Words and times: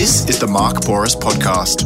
This 0.00 0.26
is 0.30 0.38
the 0.38 0.46
Mark 0.46 0.76
Bouris 0.76 1.14
Podcast. 1.14 1.84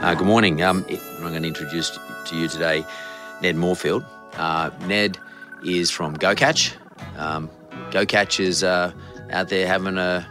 Uh, 0.00 0.14
good 0.14 0.24
morning. 0.24 0.62
Um, 0.62 0.86
I'm 0.88 1.30
going 1.30 1.42
to 1.42 1.48
introduce 1.48 1.98
to 2.26 2.36
you 2.36 2.46
today 2.46 2.86
Ned 3.42 3.56
Moorfield. 3.56 4.04
Uh, 4.34 4.70
Ned 4.86 5.18
is 5.66 5.90
from 5.90 6.16
GoCatch. 6.16 6.74
Um, 7.16 7.50
GoCatch 7.90 8.38
is 8.38 8.62
uh, 8.62 8.92
out 9.32 9.48
there 9.48 9.66
having 9.66 9.98
a 9.98 10.24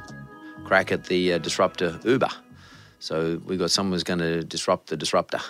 crack 0.64 0.94
at 0.94 1.08
the 1.08 1.34
uh, 1.34 1.38
disruptor 1.40 2.00
Uber. 2.06 2.30
So 3.00 3.42
we've 3.46 3.60
got 3.60 3.70
someone 3.70 3.92
who's 3.92 4.06
going 4.06 4.20
to 4.20 4.46
disrupt 4.46 4.88
the 4.88 4.96
disruptor. 4.96 5.42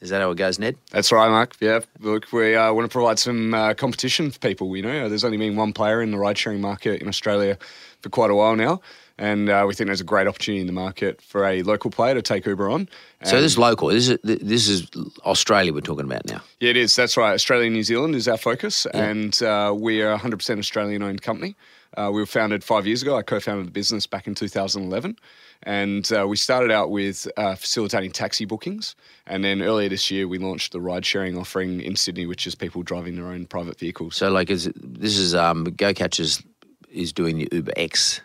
Is 0.00 0.10
that 0.10 0.20
how 0.20 0.30
it 0.30 0.36
goes, 0.36 0.58
Ned? 0.60 0.76
That's 0.92 1.10
right, 1.10 1.28
Mark. 1.28 1.56
Yeah, 1.60 1.80
look, 2.00 2.32
we 2.32 2.54
uh, 2.54 2.72
want 2.72 2.88
to 2.88 2.92
provide 2.92 3.18
some 3.18 3.52
uh, 3.52 3.74
competition 3.74 4.30
for 4.30 4.38
people. 4.38 4.76
You 4.76 4.82
know, 4.82 5.08
there's 5.08 5.24
only 5.24 5.38
been 5.38 5.56
one 5.56 5.72
player 5.72 6.00
in 6.00 6.12
the 6.12 6.18
ride-sharing 6.18 6.60
market 6.60 7.02
in 7.02 7.08
Australia 7.08 7.58
for 8.00 8.08
quite 8.08 8.30
a 8.30 8.34
while 8.34 8.54
now, 8.54 8.80
and 9.18 9.48
uh, 9.48 9.64
we 9.66 9.74
think 9.74 9.88
there's 9.88 10.00
a 10.00 10.04
great 10.04 10.28
opportunity 10.28 10.60
in 10.60 10.68
the 10.68 10.72
market 10.72 11.20
for 11.20 11.44
a 11.44 11.62
local 11.62 11.90
player 11.90 12.14
to 12.14 12.22
take 12.22 12.46
Uber 12.46 12.70
on. 12.70 12.88
So 13.24 13.40
this 13.40 13.52
is 13.52 13.58
local. 13.58 13.88
This 13.88 14.08
is 14.08 14.18
this 14.22 14.68
is 14.68 14.86
Australia 15.24 15.72
we're 15.72 15.80
talking 15.80 16.04
about 16.04 16.26
now. 16.26 16.42
Yeah, 16.60 16.70
it 16.70 16.76
is. 16.76 16.94
That's 16.94 17.16
right. 17.16 17.32
Australia 17.32 17.66
and 17.66 17.74
New 17.74 17.82
Zealand 17.82 18.14
is 18.14 18.28
our 18.28 18.36
focus, 18.36 18.86
and 18.86 19.42
uh, 19.42 19.74
we 19.76 20.02
are 20.02 20.16
100% 20.16 20.58
Australian 20.60 21.02
owned 21.02 21.22
company. 21.22 21.56
Uh, 21.96 22.10
we 22.12 22.20
were 22.20 22.26
founded 22.26 22.62
five 22.62 22.86
years 22.86 23.02
ago. 23.02 23.16
I 23.16 23.22
co 23.22 23.40
founded 23.40 23.66
the 23.66 23.70
business 23.70 24.06
back 24.06 24.26
in 24.26 24.34
2011. 24.34 25.16
And 25.64 26.10
uh, 26.12 26.26
we 26.28 26.36
started 26.36 26.70
out 26.70 26.90
with 26.90 27.26
uh, 27.36 27.54
facilitating 27.56 28.12
taxi 28.12 28.44
bookings. 28.44 28.94
And 29.26 29.42
then 29.42 29.62
earlier 29.62 29.88
this 29.88 30.10
year, 30.10 30.28
we 30.28 30.38
launched 30.38 30.72
the 30.72 30.80
ride 30.80 31.04
sharing 31.04 31.36
offering 31.36 31.80
in 31.80 31.96
Sydney, 31.96 32.26
which 32.26 32.46
is 32.46 32.54
people 32.54 32.82
driving 32.82 33.16
their 33.16 33.26
own 33.26 33.46
private 33.46 33.78
vehicles. 33.78 34.16
So 34.16 34.30
like, 34.30 34.50
is 34.50 34.66
it, 34.68 34.76
this 34.76 35.18
is 35.18 35.34
um, 35.34 35.66
GoCatch 35.66 36.20
is 36.20 36.42
is 36.90 37.12
doing 37.12 37.38
the 37.38 37.48
Uber 37.52 37.72
X 37.76 38.22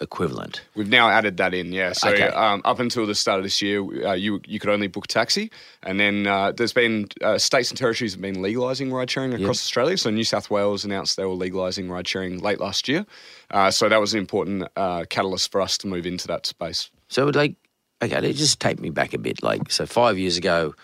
equivalent. 0.00 0.62
We've 0.74 0.88
now 0.88 1.08
added 1.08 1.36
that 1.38 1.54
in, 1.54 1.72
yeah. 1.72 1.92
So 1.92 2.10
Okay. 2.10 2.28
um, 2.28 2.60
up 2.64 2.80
until 2.80 3.06
the 3.06 3.14
start 3.14 3.38
of 3.38 3.44
this 3.44 3.62
year, 3.62 3.80
uh, 4.06 4.12
you 4.14 4.40
you 4.46 4.58
could 4.58 4.70
only 4.70 4.88
book 4.88 5.06
taxi, 5.06 5.50
and 5.82 5.98
then 5.98 6.26
uh, 6.26 6.52
there's 6.52 6.72
been 6.72 7.06
uh, 7.22 7.38
states 7.38 7.70
and 7.70 7.78
territories 7.78 8.12
have 8.12 8.20
been 8.20 8.36
legalising 8.36 8.92
ride 8.92 9.10
sharing 9.10 9.32
across 9.34 9.58
Australia. 9.58 9.96
So 9.96 10.10
New 10.10 10.24
South 10.24 10.50
Wales 10.50 10.84
announced 10.84 11.16
they 11.16 11.24
were 11.24 11.34
legalising 11.34 11.90
ride 11.90 12.06
sharing 12.06 12.38
late 12.38 12.60
last 12.60 12.88
year. 12.88 13.06
Uh, 13.50 13.70
so 13.70 13.88
that 13.88 14.00
was 14.00 14.12
an 14.12 14.20
important 14.20 14.68
uh, 14.76 15.04
catalyst 15.08 15.50
for 15.50 15.60
us 15.60 15.78
to 15.78 15.86
move 15.86 16.06
into 16.06 16.26
that 16.28 16.46
space. 16.46 16.90
So 17.08 17.26
like, 17.26 17.56
okay, 18.02 18.32
just 18.32 18.60
take 18.60 18.80
me 18.80 18.90
back 18.90 19.14
a 19.14 19.18
bit. 19.18 19.42
Like, 19.42 19.70
so 19.70 19.86
five 19.86 20.18
years 20.18 20.36
ago, 20.36 20.74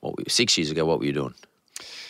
what 0.00 0.16
were, 0.16 0.24
six 0.28 0.56
years 0.56 0.70
ago, 0.70 0.84
what 0.86 0.98
were 1.00 1.06
you 1.06 1.12
doing? 1.12 1.34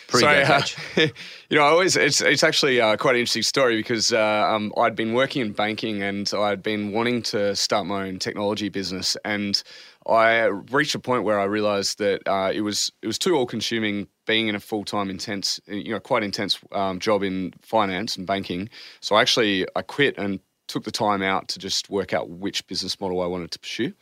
Pre 0.07 0.21
So, 0.21 0.27
uh, 0.27 0.61
you 1.49 1.57
know, 1.57 1.63
I 1.63 1.67
always 1.67 1.95
it's 1.95 2.21
it's 2.21 2.43
actually 2.43 2.79
uh, 2.79 2.97
quite 2.97 3.15
an 3.15 3.21
interesting 3.21 3.43
story 3.43 3.77
because 3.77 4.13
uh, 4.13 4.47
um, 4.47 4.71
I'd 4.77 4.95
been 4.95 5.13
working 5.13 5.41
in 5.41 5.53
banking 5.53 6.03
and 6.03 6.31
I'd 6.33 6.61
been 6.61 6.91
wanting 6.91 7.21
to 7.23 7.55
start 7.55 7.85
my 7.85 8.07
own 8.07 8.19
technology 8.19 8.69
business, 8.69 9.17
and 9.25 9.61
I 10.07 10.45
reached 10.45 10.95
a 10.95 10.99
point 10.99 11.23
where 11.23 11.39
I 11.39 11.45
realised 11.45 11.97
that 11.99 12.21
uh, 12.27 12.51
it 12.53 12.61
was 12.61 12.91
it 13.01 13.07
was 13.07 13.17
too 13.17 13.35
all 13.35 13.45
consuming 13.45 14.07
being 14.25 14.47
in 14.47 14.55
a 14.55 14.59
full 14.59 14.83
time 14.83 15.09
intense, 15.09 15.59
you 15.67 15.91
know, 15.91 15.99
quite 15.99 16.23
intense 16.23 16.59
um, 16.71 16.99
job 16.99 17.23
in 17.23 17.53
finance 17.61 18.17
and 18.17 18.27
banking. 18.27 18.69
So 18.99 19.15
I 19.15 19.21
actually, 19.21 19.65
I 19.75 19.81
quit 19.81 20.17
and 20.17 20.39
took 20.67 20.83
the 20.83 20.91
time 20.91 21.21
out 21.21 21.47
to 21.49 21.59
just 21.59 21.89
work 21.89 22.13
out 22.13 22.29
which 22.29 22.65
business 22.67 22.99
model 22.99 23.21
I 23.21 23.27
wanted 23.27 23.51
to 23.51 23.59
pursue. 23.59 23.93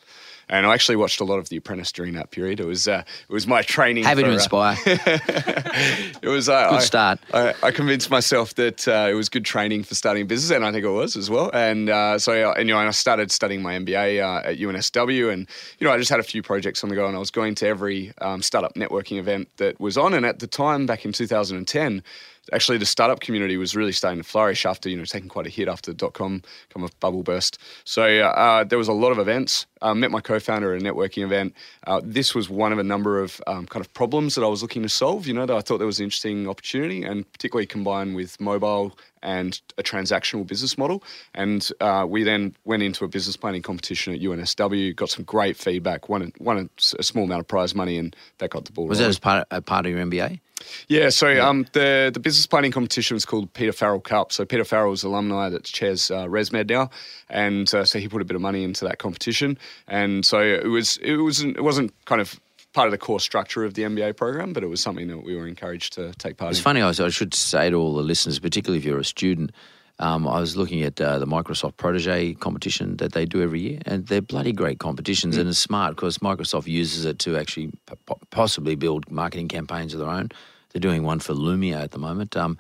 And 0.53 0.68
I 0.68 0.74
actually 0.75 0.97
watched 0.97 1.19
a 1.19 1.24
lot 1.24 1.40
of 1.40 1.50
The 1.50 1.58
Apprentice 1.58 1.91
during 1.91 2.14
that 2.14 2.30
period. 2.30 2.59
It 2.59 2.68
was 2.68 2.88
uh, 2.88 3.03
it 3.28 3.34
was 3.34 3.47
my 3.47 3.64
training. 3.64 4.03
Happy 4.03 4.22
to 4.22 4.28
for, 4.28 4.30
uh, 4.30 4.34
inspire. 4.36 4.78
it 6.22 6.28
was 6.28 6.47
uh, 6.47 6.69
Good 6.69 6.75
I- 6.75 6.80
start. 6.81 7.19
I, 7.34 7.56
I 7.64 7.72
convinced 7.72 8.12
myself 8.12 8.53
that 8.53 8.88
uh, 8.88 9.08
it 9.09 9.16
was 9.16 9.30
good 9.30 9.46
training 9.46 9.84
for 9.84 9.96
starting 9.96 10.22
a 10.22 10.25
business, 10.25 10.56
and 10.56 10.63
I 10.63 10.72
think 10.72 10.86
it 10.86 10.90
was 10.90 11.16
as 11.16 11.28
well. 11.28 11.50
And 11.56 11.90
uh, 11.90 12.19
so, 12.19 12.52
uh, 12.52 12.53
and, 12.53 12.69
you 12.69 12.75
know, 12.75 12.80
and 12.80 12.88
I 12.88 12.92
started 12.92 13.31
studying 13.31 13.63
my 13.63 13.74
MBA 13.80 14.24
uh, 14.24 14.47
at 14.47 14.59
UNSW, 14.59 15.34
and 15.34 15.50
you 15.80 15.88
know, 15.88 15.92
I 15.92 15.97
just 15.97 16.12
had 16.12 16.19
a 16.19 16.24
few 16.24 16.44
projects 16.44 16.84
on 16.84 16.92
the 16.92 16.96
go, 16.96 17.08
and 17.08 17.16
I 17.16 17.19
was 17.19 17.31
going 17.31 17.56
to 17.56 17.68
every 17.68 18.13
um, 18.22 18.44
startup 18.44 18.75
networking 18.75 19.18
event 19.18 19.50
that 19.58 19.80
was 19.80 19.97
on. 19.97 20.13
And 20.13 20.24
at 20.24 20.38
the 20.38 20.47
time, 20.47 20.86
back 20.86 21.03
in 21.03 21.13
2010. 21.13 22.03
Actually, 22.52 22.78
the 22.78 22.86
startup 22.86 23.22
community 23.22 23.58
was 23.58 23.76
really 23.76 23.92
starting 23.92 24.22
to 24.22 24.28
flourish 24.28 24.66
after 24.66 24.90
you 24.90 24.98
know 24.98 25.06
taking 25.06 25.30
quite 25.30 25.48
a 25.48 25.50
hit 25.50 25.68
after 25.68 25.92
the 25.92 25.98
dot 25.98 26.14
com 26.14 26.42
kind 26.74 26.84
of 26.84 27.00
bubble 27.00 27.24
burst. 27.24 27.58
So 27.86 28.04
uh, 28.04 28.64
there 28.64 28.78
was 28.78 28.88
a 28.88 28.94
lot 28.94 29.12
of 29.12 29.20
events. 29.20 29.66
I 29.81 29.94
met 29.94 30.12
my 30.12 30.22
co-founder 30.22 30.74
at 30.74 30.81
a 30.81 30.86
networking 30.86 31.24
event. 31.24 31.54
Uh, 31.88 32.02
this 32.04 32.34
was 32.34 32.50
one 32.50 32.72
of 32.72 32.80
a 32.80 32.84
number 32.84 33.20
of 33.20 33.42
um, 33.48 33.66
kind 33.66 33.86
of 33.86 33.94
problems 33.94 34.36
that 34.36 34.44
I 34.44 34.48
was 34.48 34.62
looking 34.62 34.84
to 34.84 34.90
solve. 34.90 35.28
You 35.28 35.34
know, 35.34 35.46
that 35.46 35.56
I 35.56 35.62
thought 35.62 35.78
there 35.78 35.88
was 35.88 36.00
an 36.00 36.06
interesting 36.06 36.50
opportunity, 36.50 37.04
and 37.04 37.30
particularly 37.31 37.66
combined 37.66 38.16
with 38.16 38.40
mobile 38.40 38.98
and 39.24 39.60
a 39.78 39.84
transactional 39.84 40.46
business 40.46 40.78
model. 40.78 41.04
And 41.34 41.68
uh, 41.80 42.06
we 42.08 42.24
then 42.24 42.56
went 42.66 42.84
into 42.84 43.06
a 43.06 43.08
business 43.08 43.38
planning 43.38 43.62
competition 43.62 44.14
at 44.14 44.20
UNSW, 44.20 44.96
got 44.96 45.10
some 45.10 45.24
great 45.24 45.58
feedback, 45.58 46.10
won, 46.10 46.22
a- 46.24 46.44
won 46.44 46.70
a, 47.00 47.04
small 47.04 47.24
amount 47.24 47.40
of 47.40 47.48
prize 47.48 47.74
money, 47.74 47.98
and 47.98 48.16
that 48.38 48.52
got 48.52 48.66
the 48.66 48.72
ball 48.72 48.84
rolling. 48.84 48.90
Was 48.90 49.00
that 49.00 49.10
as 49.10 49.20
part, 49.20 49.48
a 49.50 49.62
part 49.62 49.86
of 49.86 49.92
your 49.94 50.06
MBA? 50.06 50.40
Yeah, 50.88 51.09
so 51.09 51.41
um, 51.44 51.66
the 51.74 52.12
the 52.13 52.19
business 52.19 52.46
planning 52.47 52.72
competition 52.72 53.16
was 53.16 53.25
called 53.25 53.51
Peter 53.53 53.72
Farrell 53.72 54.00
Cup. 54.00 54.31
So 54.31 54.46
Peter 54.46 54.63
Farrell's 54.66 55.03
alumni 55.03 55.50
that 55.50 55.63
chairs 55.63 56.12
uh, 56.12 56.25
ResMed 56.25 56.69
now, 56.69 56.90
and 57.29 57.74
uh, 57.74 57.85
so 57.85 58.00
he 58.00 58.07
put 58.07 58.22
a 58.22 58.25
bit 58.25 58.35
of 58.35 58.41
money 58.41 58.63
into 58.63 58.85
that 58.85 59.00
competition, 59.00 59.57
and 59.88 60.25
so 60.25 60.40
it 60.41 60.68
was 60.68 60.97
it 60.97 61.16
was 61.18 61.41
it 61.44 61.63
wasn't 61.63 61.94
kind 62.06 62.22
of 62.22 62.40
part 62.74 62.88
of 62.88 62.91
the 62.91 62.97
core 62.97 63.19
structure 63.19 63.63
of 63.63 63.75
the 63.75 63.84
MBA 63.84 64.18
program, 64.18 64.51
but 64.51 64.63
it 64.63 64.68
was 64.68 64.81
something 64.81 65.07
that 65.07 65.19
we 65.24 65.35
were 65.35 65.47
encouraged 65.47 65.94
to 65.94 66.12
take 66.13 66.38
part 66.38 66.50
It's 66.50 66.59
in. 66.59 66.63
funny. 66.63 66.81
I, 66.81 66.88
was, 66.88 67.00
I 67.00 67.09
should 67.09 67.35
say 67.35 67.69
to 67.69 67.75
all 67.75 67.94
the 67.94 68.01
listeners, 68.01 68.40
particularly 68.40 68.80
if 68.80 68.84
you're 68.85 68.97
a 69.00 69.06
student, 69.06 69.51
um, 70.00 70.28
I 70.28 70.40
was 70.40 70.58
looking 70.58 70.81
at 70.81 71.00
uh, 71.00 71.20
the 71.20 71.28
Microsoft 71.28 71.78
Protege 71.78 72.34
competition 72.36 72.98
that 72.98 73.14
they 73.14 73.26
do 73.26 73.42
every 73.42 73.62
year, 73.62 73.80
and 73.86 74.08
they're 74.08 74.22
bloody 74.22 74.52
great 74.52 74.80
competitions, 74.80 75.38
and 75.38 75.48
it's 75.48 75.59
smart 75.59 75.96
because 75.96 76.18
Microsoft 76.18 76.68
uses 76.68 77.06
it 77.06 77.19
to 77.19 77.38
actually 77.38 77.72
po- 77.86 78.19
possibly 78.31 78.75
build 78.75 79.10
marketing 79.12 79.48
campaigns 79.48 79.94
of 79.94 80.00
their 80.00 80.10
own. 80.10 80.30
They're 80.72 80.80
doing 80.80 81.04
one 81.04 81.19
for 81.19 81.34
Lumia 81.34 81.81
at 81.81 81.92
the 81.92 82.00
moment, 82.00 82.36
um, 82.36 82.57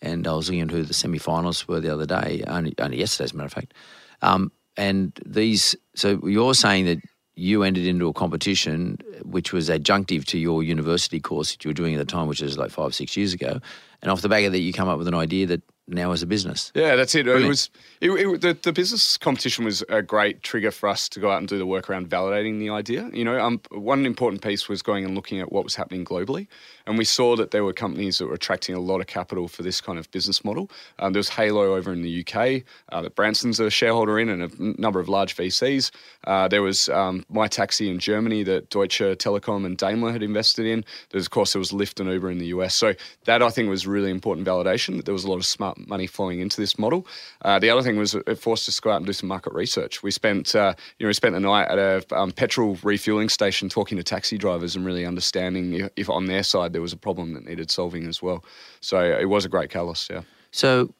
and 0.00 0.26
I 0.28 0.34
was 0.34 0.48
looking 0.48 0.60
at 0.60 0.70
who 0.70 0.84
the 0.84 0.94
semi-finalists 0.94 1.66
were 1.66 1.80
the 1.80 1.92
other 1.92 2.06
day, 2.06 2.44
only, 2.46 2.74
only 2.78 2.98
yesterday, 2.98 3.24
as 3.24 3.32
a 3.32 3.36
matter 3.36 3.46
of 3.46 3.52
fact. 3.52 3.74
Um, 4.22 4.52
and 4.76 5.12
these, 5.26 5.74
so 5.96 6.20
you're 6.24 6.54
saying 6.54 6.84
that 6.86 6.98
you 7.34 7.64
entered 7.64 7.84
into 7.84 8.08
a 8.08 8.12
competition 8.12 8.98
which 9.24 9.52
was 9.52 9.68
adjunctive 9.68 10.24
to 10.26 10.38
your 10.38 10.62
university 10.62 11.20
course 11.20 11.52
that 11.52 11.64
you 11.64 11.70
were 11.70 11.74
doing 11.74 11.94
at 11.94 11.98
the 11.98 12.04
time, 12.04 12.28
which 12.28 12.42
is 12.42 12.58
like 12.58 12.70
five, 12.70 12.94
six 12.94 13.16
years 13.16 13.32
ago. 13.32 13.60
And 14.02 14.10
off 14.10 14.22
the 14.22 14.28
back 14.28 14.44
of 14.44 14.52
that, 14.52 14.60
you 14.60 14.72
come 14.72 14.88
up 14.88 14.98
with 14.98 15.08
an 15.08 15.14
idea 15.14 15.46
that 15.46 15.62
now 15.88 16.12
as 16.12 16.22
a 16.22 16.26
business. 16.26 16.70
Yeah, 16.74 16.96
that's 16.96 17.14
it. 17.14 17.24
Brilliant. 17.24 17.46
It 17.46 17.48
was 17.48 17.70
it, 18.00 18.10
it, 18.10 18.40
the, 18.40 18.58
the 18.62 18.72
business 18.72 19.16
competition 19.16 19.64
was 19.64 19.82
a 19.88 20.02
great 20.02 20.42
trigger 20.42 20.70
for 20.70 20.88
us 20.88 21.08
to 21.10 21.20
go 21.20 21.30
out 21.30 21.38
and 21.38 21.48
do 21.48 21.58
the 21.58 21.66
work 21.66 21.88
around 21.90 22.08
validating 22.08 22.58
the 22.58 22.70
idea. 22.70 23.10
You 23.12 23.24
know, 23.24 23.40
um, 23.40 23.60
one 23.70 24.06
important 24.06 24.42
piece 24.42 24.68
was 24.68 24.82
going 24.82 25.04
and 25.04 25.14
looking 25.14 25.40
at 25.40 25.50
what 25.50 25.64
was 25.64 25.74
happening 25.74 26.04
globally, 26.04 26.46
and 26.86 26.98
we 26.98 27.04
saw 27.04 27.36
that 27.36 27.50
there 27.50 27.64
were 27.64 27.72
companies 27.72 28.18
that 28.18 28.26
were 28.26 28.34
attracting 28.34 28.74
a 28.74 28.80
lot 28.80 29.00
of 29.00 29.06
capital 29.06 29.48
for 29.48 29.62
this 29.62 29.80
kind 29.80 29.98
of 29.98 30.10
business 30.10 30.44
model. 30.44 30.70
Um, 30.98 31.12
there 31.12 31.20
was 31.20 31.30
Hailo 31.30 31.76
over 31.76 31.92
in 31.92 32.02
the 32.02 32.24
UK 32.24 32.62
uh, 32.90 33.02
that 33.02 33.14
Branson's 33.14 33.60
a 33.60 33.70
shareholder 33.70 34.18
in, 34.18 34.28
and 34.28 34.42
a 34.42 34.80
number 34.80 35.00
of 35.00 35.08
large 35.08 35.34
VCs. 35.34 35.90
Uh, 36.24 36.48
there 36.48 36.62
was 36.62 36.88
um, 36.90 37.24
My 37.28 37.48
Taxi 37.48 37.90
in 37.90 37.98
Germany 37.98 38.42
that 38.44 38.70
Deutsche 38.70 39.00
Telekom 39.00 39.64
and 39.64 39.76
Daimler 39.76 40.12
had 40.12 40.22
invested 40.22 40.66
in. 40.66 40.84
There's 41.10 41.26
of 41.26 41.30
course 41.30 41.52
there 41.52 41.60
was 41.60 41.72
Lyft 41.72 42.00
and 42.00 42.10
Uber 42.10 42.30
in 42.30 42.38
the 42.38 42.46
US. 42.46 42.74
So 42.74 42.94
that 43.24 43.42
I 43.42 43.50
think 43.50 43.68
was 43.68 43.86
really 43.86 44.10
important 44.10 44.46
validation 44.46 44.96
that 44.96 45.04
there 45.04 45.14
was 45.14 45.24
a 45.24 45.30
lot 45.30 45.36
of 45.36 45.46
smart 45.46 45.77
money 45.86 46.06
flowing 46.06 46.40
into 46.40 46.60
this 46.60 46.78
model. 46.78 47.06
Uh, 47.42 47.58
the 47.58 47.70
other 47.70 47.82
thing 47.82 47.96
was 47.96 48.14
it 48.14 48.38
forced 48.38 48.68
us 48.68 48.76
to 48.76 48.82
go 48.82 48.90
out 48.90 48.96
and 48.96 49.06
do 49.06 49.12
some 49.12 49.28
market 49.28 49.52
research. 49.52 50.02
We 50.02 50.10
spent 50.10 50.54
uh, 50.54 50.74
you 50.98 51.04
know 51.04 51.08
we 51.08 51.14
spent 51.14 51.34
the 51.34 51.40
night 51.40 51.68
at 51.68 51.78
a 51.78 52.16
um, 52.16 52.32
petrol 52.32 52.78
refueling 52.82 53.28
station 53.28 53.68
talking 53.68 53.98
to 53.98 54.04
taxi 54.04 54.38
drivers 54.38 54.76
and 54.76 54.84
really 54.84 55.04
understanding 55.04 55.74
if, 55.74 55.90
if 55.96 56.10
on 56.10 56.26
their 56.26 56.42
side 56.42 56.72
there 56.72 56.82
was 56.82 56.92
a 56.92 56.96
problem 56.96 57.34
that 57.34 57.44
needed 57.44 57.70
solving 57.70 58.06
as 58.06 58.22
well. 58.22 58.44
So 58.80 59.00
it 59.00 59.26
was 59.26 59.44
a 59.44 59.48
great 59.48 59.70
catalyst. 59.70 60.10
Yeah. 60.10 60.22
So, 60.50 60.94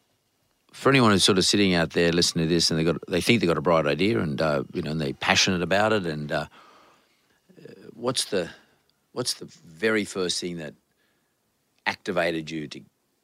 for 0.73 0.91
anyone 0.91 1.11
who's 1.11 1.25
sort 1.25 1.39
of 1.39 1.45
sitting 1.45 1.75
out 1.75 1.91
there 1.91 2.13
listening 2.13 2.47
to 2.47 2.55
this 2.55 2.71
and 2.71 2.79
they 2.79 2.85
got 2.85 2.97
they 3.09 3.21
think 3.21 3.41
they 3.41 3.47
got 3.47 3.59
a 3.59 3.63
bright 3.63 3.87
idea 3.87 4.21
and 4.21 4.41
uh, 4.41 4.63
you 4.73 4.83
know 4.83 4.91
and 4.91 5.01
they're 5.01 5.13
passionate 5.15 5.63
about 5.63 5.93
it 5.93 6.07
and 6.07 6.31
uh, 6.31 6.47
what's 7.95 8.27
the 8.27 8.49
what's 9.13 9.35
the 9.35 9.47
very 9.67 10.05
first 10.05 10.41
thing 10.41 10.59
that 10.59 10.75
activated 11.87 12.51
you 12.51 12.69
to 12.69 12.81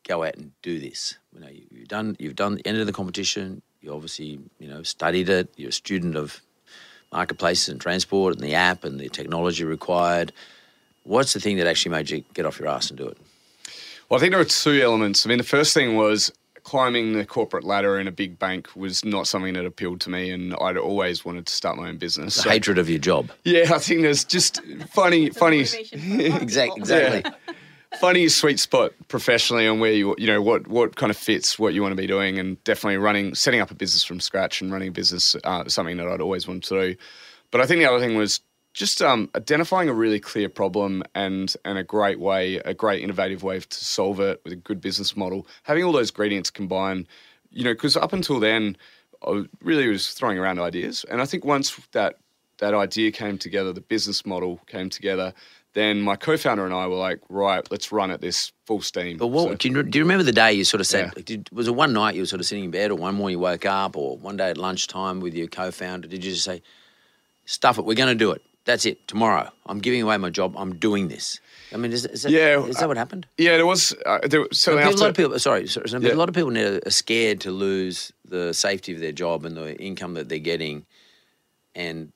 go 0.07 0.23
out 0.25 0.37
and 0.37 0.53
do 0.63 0.79
this? 0.79 1.17
You 1.33 1.41
know, 1.41 1.49
you, 1.49 1.63
you've 1.71 1.89
done 1.89 2.17
you've 2.19 2.37
done 2.37 2.61
entered 2.65 2.85
the 2.87 2.93
competition. 2.93 3.63
You 3.81 3.93
obviously 3.95 4.39
you 4.59 4.69
know 4.69 4.83
studied 4.83 5.29
it. 5.29 5.53
You're 5.57 5.71
a 5.71 5.73
student 5.73 6.17
of 6.17 6.41
marketplaces 7.13 7.69
and 7.69 7.81
transport 7.81 8.35
and 8.35 8.43
the 8.43 8.55
app 8.55 8.85
and 8.85 8.99
the 8.99 9.09
technology 9.09 9.65
required. 9.65 10.33
What's 11.05 11.33
the 11.35 11.41
thing 11.41 11.59
that 11.59 11.67
actually 11.67 11.93
made 11.93 12.11
you 12.11 12.25
get 12.35 12.47
off 12.47 12.59
your 12.59 12.69
ass 12.69 12.89
and 12.91 12.99
do 12.99 13.07
it? 13.09 13.19
Well, 14.09 14.19
I 14.19 14.21
think 14.21 14.33
there 14.33 14.39
were 14.39 14.45
two 14.45 14.81
elements. 14.83 15.25
I 15.25 15.29
mean, 15.29 15.39
the 15.39 15.45
first 15.45 15.75
thing 15.75 15.97
was 15.97 16.33
climbing 16.63 17.13
the 17.13 17.27
corporate 17.27 17.63
ladder 17.65 17.99
in 18.01 18.09
a 18.09 18.11
big 18.11 18.39
bank 18.39 18.69
was 18.75 19.05
not 19.05 19.27
something 19.27 19.53
that 19.53 19.67
appealed 19.67 20.01
to 20.01 20.09
me, 20.11 20.31
and 20.31 20.55
I'd 20.63 20.79
always 20.79 21.23
wanted 21.25 21.45
to 21.47 21.53
start 21.53 21.77
my 21.77 21.89
own 21.89 21.99
business. 21.99 22.37
The 22.37 22.43
So- 22.43 22.51
hatred 22.51 22.79
of 22.79 22.89
your 22.89 22.99
job. 22.99 23.31
Yeah, 23.45 23.75
I 23.75 23.79
think 23.79 24.01
there's 24.01 24.25
just 24.25 24.63
funny, 24.91 25.29
funny, 25.31 25.61
Exactly. 25.93 26.81
Exactly. 26.81 27.33
Funny 27.99 28.29
sweet 28.29 28.61
spot 28.61 28.93
professionally 29.09 29.67
and 29.67 29.81
where 29.81 29.93
you, 29.93 30.15
you 30.19 30.27
know, 30.27 30.43
what 30.43 30.67
what 30.67 30.97
kind 30.97 31.11
of 31.11 31.17
fits 31.17 31.59
what 31.59 31.75
you 31.75 31.83
want 31.83 31.93
to 31.93 32.01
be 32.01 32.07
doing, 32.07 32.39
and 32.39 32.63
definitely 32.65 32.99
running, 32.99 33.35
setting 33.35 33.61
up 33.61 33.71
a 33.71 33.75
business 33.75 34.05
from 34.05 34.21
scratch 34.21 34.61
and 34.61 34.73
running 34.73 34.89
a 34.89 34.93
business, 34.93 35.37
uh, 35.45 35.69
something 35.69 35.97
that 35.97 36.07
I'd 36.07 36.21
always 36.21 36.47
wanted 36.47 36.65
to 36.65 36.93
do. 36.93 36.97
But 37.51 37.61
I 37.61 37.67
think 37.67 37.81
the 37.81 37.87
other 37.87 38.01
thing 38.01 38.17
was 38.17 38.41
just 38.73 39.01
um, 39.01 39.31
identifying 39.37 39.89
a 39.89 39.95
really 39.95 40.21
clear 40.21 40.49
problem 40.49 41.03
and 41.15 41.55
and 41.65 41.79
a 41.79 41.85
great 41.85 42.21
way, 42.21 42.57
a 42.57 42.75
great 42.75 43.03
innovative 43.03 43.43
way 43.43 43.61
to 43.61 43.85
solve 43.85 44.21
it 44.21 44.41
with 44.45 44.53
a 44.53 44.57
good 44.57 44.81
business 44.81 45.17
model. 45.17 45.47
Having 45.63 45.85
all 45.85 45.93
those 45.93 46.11
ingredients 46.11 46.51
combined, 46.51 47.07
you 47.51 47.65
know, 47.65 47.73
because 47.73 47.97
up 47.97 48.13
until 48.13 48.41
then, 48.41 48.77
I 49.27 49.45
really 49.63 49.89
was 49.89 50.11
throwing 50.13 50.39
around 50.39 50.59
ideas, 50.59 51.05
and 51.11 51.23
I 51.23 51.25
think 51.27 51.45
once 51.45 51.79
that 51.93 52.19
that 52.59 52.75
idea 52.75 53.11
came 53.11 53.39
together, 53.39 53.73
the 53.73 53.81
business 53.81 54.27
model 54.27 54.61
came 54.67 54.91
together. 54.91 55.33
Then 55.75 56.01
my 56.01 56.15
co-founder 56.17 56.65
and 56.65 56.73
I 56.73 56.87
were 56.87 56.95
like, 56.97 57.19
right, 57.29 57.67
let's 57.71 57.91
run 57.91 58.13
at 58.13 58.21
this 58.21 58.53
full 58.65 58.81
steam. 58.81 59.17
But 59.19 59.27
what 59.29 59.49
So- 59.49 59.55
do, 59.57 59.69
you, 59.69 59.83
do 59.83 59.99
you 59.99 60.05
remember 60.05 60.23
the 60.23 60.33
day 60.33 60.53
you 60.53 60.65
sort 60.65 60.81
of 60.81 60.87
said? 60.87 61.13
Yeah. 61.17 61.23
Did, 61.25 61.49
was 61.53 61.67
it 61.69 61.75
one 61.75 61.93
night 61.93 62.15
you 62.15 62.23
were 62.23 62.27
sort 62.27 62.41
of 62.41 62.47
sitting 62.47 62.65
in 62.65 62.71
bed, 62.71 62.91
or 62.93 62.95
one 62.95 63.17
morning 63.17 63.37
you 63.39 63.41
woke 63.41 63.67
up, 63.67 63.97
or 63.97 64.17
one 64.17 64.37
day 64.37 64.51
at 64.51 64.57
lunchtime 64.57 65.21
with 65.21 65.35
your 65.35 65.49
co-founder? 65.49 66.07
Did 66.09 66.25
you 66.25 66.31
just 66.31 66.45
say, 66.45 66.63
"Stuff 67.45 67.79
it, 67.79 67.85
we're 67.85 67.95
going 67.97 68.09
to 68.09 68.15
do 68.15 68.31
it. 68.31 68.41
That's 68.67 68.87
it. 68.87 69.07
Tomorrow, 69.09 69.51
I'm 69.67 69.81
giving 69.81 70.01
away 70.01 70.17
my 70.17 70.31
job. 70.31 70.55
I'm 70.57 70.77
doing 70.77 71.09
this." 71.09 71.41
I 71.73 71.77
mean, 71.77 71.93
is, 71.93 72.07
is 72.07 72.23
that, 72.23 72.31
Yeah, 72.31 72.65
is 72.65 72.77
that 72.77 72.87
what 72.87 72.97
happened? 72.97 73.27
yeah, 73.37 73.57
there 73.57 73.67
was. 73.67 73.93
Uh, 74.07 74.21
there, 74.29 74.47
so 74.53 74.79
So 74.79 74.79
a 74.79 74.95
lot 74.95 75.09
of 75.11 75.17
people, 75.17 75.37
sorry, 75.41 75.67
sorry 75.67 75.87
Yeah. 76.05 76.13
a 76.13 76.15
lot 76.15 76.29
of 76.29 76.37
people 76.37 76.51
now 76.53 76.79
are 76.87 76.91
scared 76.91 77.41
to 77.41 77.51
lose 77.51 78.13
the 78.25 78.55
safety 78.55 78.95
of 78.95 79.01
their 79.01 79.11
job 79.13 79.45
and 79.45 79.57
the 79.57 79.77
income 79.83 80.15
that 80.15 80.29
they're 80.29 80.39
getting, 80.39 80.87
and 81.75 82.13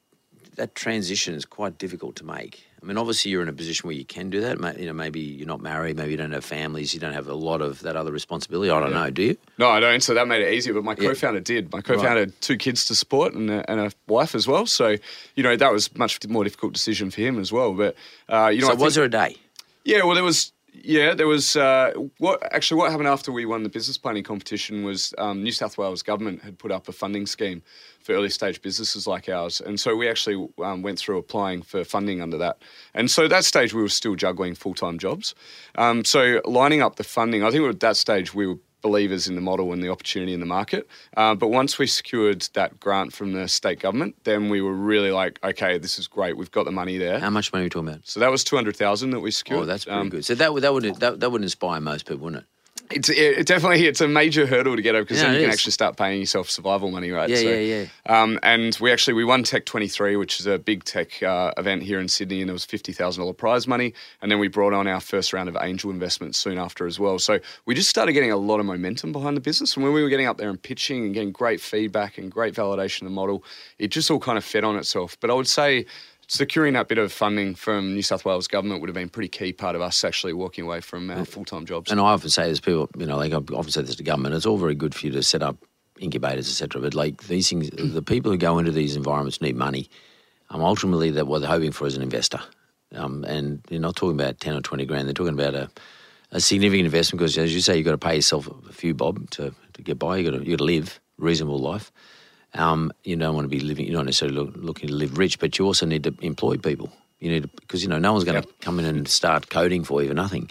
that 0.59 0.75
transition 0.75 1.35
is 1.35 1.45
quite 1.45 1.79
difficult 1.79 2.15
to 2.17 2.25
make. 2.25 2.65
I 2.81 2.87
mean, 2.87 2.97
obviously, 2.97 3.33
you're 3.33 3.43
in 3.43 3.49
a 3.49 3.53
position 3.53 3.89
where 3.89 3.97
you 3.97 4.05
can 4.05 4.31
do 4.31 4.41
that. 4.43 4.79
You 4.79 4.87
know, 4.87 4.93
maybe 4.93 5.19
you're 5.19 5.49
not 5.49 5.61
married, 5.61 5.97
maybe 5.97 6.13
you 6.13 6.17
don't 6.17 6.31
have 6.31 6.45
families, 6.45 6.95
you 6.95 7.01
don't 7.01 7.13
have 7.15 7.27
a 7.27 7.35
lot 7.35 7.61
of 7.61 7.81
that 7.81 7.97
other 7.97 8.13
responsibility. 8.13 8.71
I 8.71 8.79
don't 8.79 8.93
know. 8.93 9.11
Do 9.11 9.23
you? 9.23 9.37
No, 9.59 9.69
I 9.69 9.81
don't. 9.81 10.01
So 10.01 10.15
that 10.15 10.29
made 10.29 10.43
it 10.43 10.53
easier. 10.53 10.75
But 10.75 10.85
my 10.85 10.93
Yeah. 10.99 11.09
co-founder 11.09 11.41
did. 11.41 11.73
My 11.73 11.81
co-founder 11.81 12.21
had 12.21 12.41
two 12.41 12.57
kids 12.57 12.85
to 12.87 12.95
support 12.95 13.35
and 13.35 13.51
a, 13.51 13.69
and 13.71 13.81
a 13.81 13.91
wife 14.07 14.35
as 14.37 14.47
well. 14.47 14.67
So 14.67 14.97
you 15.35 15.43
know 15.43 15.57
that 15.57 15.73
was 15.73 15.97
much 15.97 16.25
more 16.29 16.45
difficult 16.45 16.73
decision 16.75 17.11
for 17.11 17.21
him 17.21 17.39
as 17.41 17.51
well. 17.51 17.73
But 17.73 17.97
uh, 18.29 18.49
you 18.55 18.61
know, 18.61 18.69
so 18.69 18.73
I 18.73 18.77
was 18.77 18.95
think- 18.95 19.11
there 19.11 19.23
a 19.25 19.29
day? 19.31 19.37
Yeah, 19.85 20.05
well, 20.05 20.15
there 20.15 20.25
was. 20.25 20.53
Yeah, 20.85 21.15
there 21.15 21.27
was. 21.27 21.57
Uh, 21.57 21.93
what 22.19 22.43
actually 22.53 22.79
what 22.79 22.91
happened 22.91 23.09
after 23.09 23.33
we 23.33 23.47
won 23.47 23.63
the 23.63 23.69
business 23.69 23.99
planning 23.99 24.23
competition 24.23 24.85
was 24.85 25.13
um, 25.19 25.43
New 25.43 25.51
South 25.51 25.77
Wales 25.77 26.03
government 26.03 26.43
had 26.43 26.59
put 26.59 26.71
up 26.71 26.89
a 26.89 26.93
funding 26.93 27.27
scheme 27.27 27.63
for 28.01 28.13
early 28.13 28.29
stage 28.29 28.63
businesses 28.63 29.07
like 29.07 29.29
ours, 29.29 29.61
and 29.61 29.81
so 29.81 29.97
we 29.97 30.09
actually 30.09 30.49
um, 30.63 30.83
went 30.83 30.99
through 30.99 31.19
applying 31.19 31.63
for 31.63 31.85
funding 31.85 32.21
under 32.21 32.39
that. 32.39 32.63
And 32.95 33.11
so 33.11 33.25
at 33.25 33.31
that 33.31 33.45
stage 33.45 33.75
we 33.75 33.83
were 33.83 33.89
still 33.89 34.15
juggling 34.15 34.55
full 34.55 34.75
time 34.75 34.99
jobs. 34.99 35.35
Um, 35.77 36.05
so 36.05 36.41
lining 36.45 36.81
up 36.81 36.97
the 36.97 37.05
funding, 37.05 37.43
I 37.43 37.51
think 37.51 37.67
at 37.69 37.81
that 37.81 37.97
stage 37.97 38.35
we 38.35 38.47
were 38.47 38.59
believers 38.81 39.29
in 39.29 39.35
the 39.35 39.41
model 39.41 39.73
and 39.73 39.83
the 39.83 39.89
opportunity 39.89 40.33
in 40.33 40.41
the 40.41 40.47
market. 40.47 40.89
Uh, 41.17 41.35
but 41.35 41.49
once 41.49 41.79
we 41.79 41.87
secured 41.87 42.43
that 42.55 42.79
grant 42.81 43.13
from 43.13 43.33
the 43.33 43.49
state 43.49 43.81
government, 43.81 44.15
then 44.25 44.49
we 44.49 44.61
were 44.61 44.75
really 44.75 45.11
like, 45.11 45.39
okay, 45.43 45.79
this 45.79 45.99
is 45.99 46.07
great. 46.07 46.37
We've 46.37 46.51
got 46.51 46.65
the 46.65 46.73
money 46.73 46.99
there. 46.99 47.19
How 47.19 47.31
much 47.31 47.53
money 47.53 47.65
are 47.65 47.67
we 47.67 47.71
talking 47.71 47.89
about? 47.89 48.07
So 48.07 48.21
that 48.21 48.31
was 48.31 48.45
two 48.45 48.57
hundred 48.57 48.77
thousand 48.77 49.11
that 49.11 49.21
we 49.21 49.31
secured. 49.31 49.63
Oh, 49.63 49.67
that's 49.67 49.85
pretty 49.85 49.99
Um, 50.01 50.09
good. 50.09 50.25
So 50.25 50.35
that 50.37 50.53
would 50.53 50.63
that 50.63 50.73
would 50.73 50.85
that, 50.97 51.21
that 51.21 51.31
would 51.31 51.43
inspire 51.43 51.81
most 51.81 52.07
people, 52.07 52.25
wouldn't 52.25 52.43
it? 52.43 52.49
It's 52.91 53.09
it, 53.09 53.17
it 53.39 53.47
definitely 53.47 53.87
it's 53.87 54.01
a 54.01 54.09
major 54.09 54.47
hurdle 54.47 54.77
to 54.77 54.83
get 54.83 54.95
over 54.95 55.05
because 55.05 55.19
Yeah, 55.19 55.25
then 55.25 55.35
you 55.35 55.41
can 55.41 55.51
is. 55.51 55.55
actually 55.57 55.73
start 55.73 55.97
paying 55.97 56.21
yourself 56.21 56.49
survival 56.51 56.91
money, 56.91 57.11
right? 57.11 57.29
Yeah, 57.29 57.37
So, 57.37 57.51
yeah, 57.51 57.87
Um, 58.07 58.39
and 58.43 58.77
we 58.81 58.91
actually 58.91 59.15
we 59.15 59.25
won 59.25 59.43
Tech 59.43 59.65
23, 59.67 60.17
which 60.17 60.41
is 60.41 60.47
a 60.47 60.59
big 60.59 60.85
tech 60.85 61.23
uh, 61.23 61.53
event 61.57 61.83
here 61.83 62.01
in 62.01 62.09
Sydney, 62.09 62.41
and 62.41 62.49
there 62.49 62.55
was 62.55 62.65
fifty 62.65 62.93
thousand 62.93 63.23
dollar 63.23 63.35
prize 63.35 63.67
money. 63.67 63.95
And 64.23 64.31
then 64.31 64.39
we 64.39 64.49
brought 64.49 64.73
on 64.73 64.87
our 64.87 65.01
first 65.01 65.33
round 65.33 65.49
of 65.49 65.57
angel 65.61 65.91
investments 65.91 66.39
soon 66.39 66.59
after 66.59 66.87
as 66.87 66.99
well. 66.99 67.19
So 67.19 67.39
we 67.67 67.75
just 67.75 67.89
started 67.91 68.13
getting 68.13 68.33
a 68.33 68.37
lot 68.37 68.61
of 68.61 68.67
momentum 68.67 69.13
behind 69.13 69.37
the 69.37 69.41
business. 69.41 69.75
And 69.77 69.85
when 69.85 69.93
we 69.93 70.03
were 70.03 70.09
getting 70.09 70.27
up 70.27 70.39
there 70.39 70.51
and 70.51 70.61
pitching 70.63 71.05
and 71.05 71.15
getting 71.15 71.33
great 71.33 71.61
feedback 71.61 72.19
and 72.19 72.31
great 72.31 72.55
validation 72.55 73.03
of 73.03 73.09
the 73.09 73.15
model, 73.15 73.45
it 73.79 73.89
just 73.89 74.11
all 74.11 74.19
kind 74.21 74.39
of 74.39 74.45
fed 74.45 74.65
on 74.65 74.77
itself. 74.77 75.17
But 75.21 75.31
I 75.31 75.35
would 75.35 75.49
say. 75.49 75.87
Securing 76.31 76.75
that 76.75 76.89
bit 76.89 76.99
of 76.99 77.11
funding 77.11 77.55
from 77.55 77.95
New 77.95 78.03
South 78.03 78.27
Wales 78.27 78.47
government 78.47 78.83
would 78.83 78.89
have 78.89 78.95
been 78.95 79.09
a 79.09 79.11
pretty 79.11 79.31
key 79.31 79.51
part 79.55 79.75
of 79.75 79.81
us 79.81 80.05
actually 80.05 80.35
walking 80.35 80.63
away 80.65 80.83
from 80.83 81.11
our 81.11 81.25
full 81.25 81.47
time 81.47 81.65
jobs. 81.65 81.91
And 81.91 81.99
I 81.99 82.05
often 82.05 82.29
say 82.29 82.51
this, 82.51 82.61
people, 82.61 82.91
you 82.99 83.07
know, 83.07 83.17
like 83.17 83.33
I 83.33 83.37
often 83.37 83.71
say 83.71 83.81
this 83.81 83.97
to 83.97 84.03
government, 84.03 84.35
it's 84.35 84.45
all 84.45 84.59
very 84.59 84.75
good 84.75 84.95
for 84.95 85.07
you 85.07 85.13
to 85.13 85.23
set 85.23 85.43
up 85.43 85.57
incubators, 85.99 86.47
etc. 86.49 86.83
But 86.83 86.95
like 86.95 87.25
these 87.25 87.49
things, 87.49 87.71
the 87.73 88.03
people 88.03 88.31
who 88.31 88.37
go 88.37 88.59
into 88.59 88.73
these 88.73 88.95
environments 88.95 89.41
need 89.41 89.57
money. 89.57 89.89
Um, 90.51 90.61
ultimately, 90.61 91.11
that 91.13 91.27
what 91.27 91.41
they're 91.41 91.51
hoping 91.51 91.73
for 91.73 91.87
is 91.87 91.97
an 91.97 92.03
investor. 92.03 92.41
Um, 92.95 93.25
and 93.25 93.63
you're 93.71 93.81
not 93.81 93.97
talking 93.97 94.19
about 94.19 94.39
10 94.39 94.55
or 94.55 94.61
20 94.61 94.85
grand, 94.85 95.09
they're 95.09 95.15
talking 95.15 95.35
about 95.35 95.55
a, 95.55 95.71
a 96.31 96.41
significant 96.41 96.85
investment 96.85 97.21
because, 97.21 97.39
as 97.39 97.55
you 97.55 97.61
say, 97.61 97.77
you've 97.77 97.87
got 97.87 97.93
to 97.93 97.99
pay 97.99 98.17
yourself 98.17 98.49
a 98.69 98.73
few 98.73 98.93
bob 98.93 99.31
to, 99.31 99.55
to 99.75 99.83
get 99.83 99.99
by. 99.99 100.19
You've 100.19 100.31
got 100.31 100.39
to, 100.39 100.45
you 100.45 100.57
got 100.57 100.59
to 100.59 100.65
live 100.65 101.01
a 101.19 101.25
reasonable 101.25 101.59
life. 101.59 101.91
Um, 102.59 102.93
you 103.05 103.17
don't 103.17 103.35
want 103.35 103.45
to 103.45 103.49
be 103.49 103.61
living, 103.61 103.87
you're 103.87 103.97
not 103.97 104.07
necessarily 104.07 104.37
look, 104.37 104.53
looking 104.57 104.89
to 104.89 104.95
live 104.95 105.17
rich, 105.17 105.39
but 105.39 105.59
you 105.59 105.65
also 105.65 105.87
need 105.87 106.03
to 106.05 106.15
employ 106.21 106.57
people. 106.57 106.91
You 107.21 107.31
need 107.31 107.43
to, 107.45 107.49
because, 107.49 107.83
you 107.83 107.89
know, 107.89 107.99
no 107.99 108.13
one's 108.13 108.25
going 108.25 108.43
to 108.43 108.49
come 108.61 108.79
in 108.81 108.85
and 108.85 109.09
start 109.09 109.49
coding 109.49 109.85
for 109.85 110.03
you 110.03 110.09
for 110.09 110.15
nothing 110.15 110.51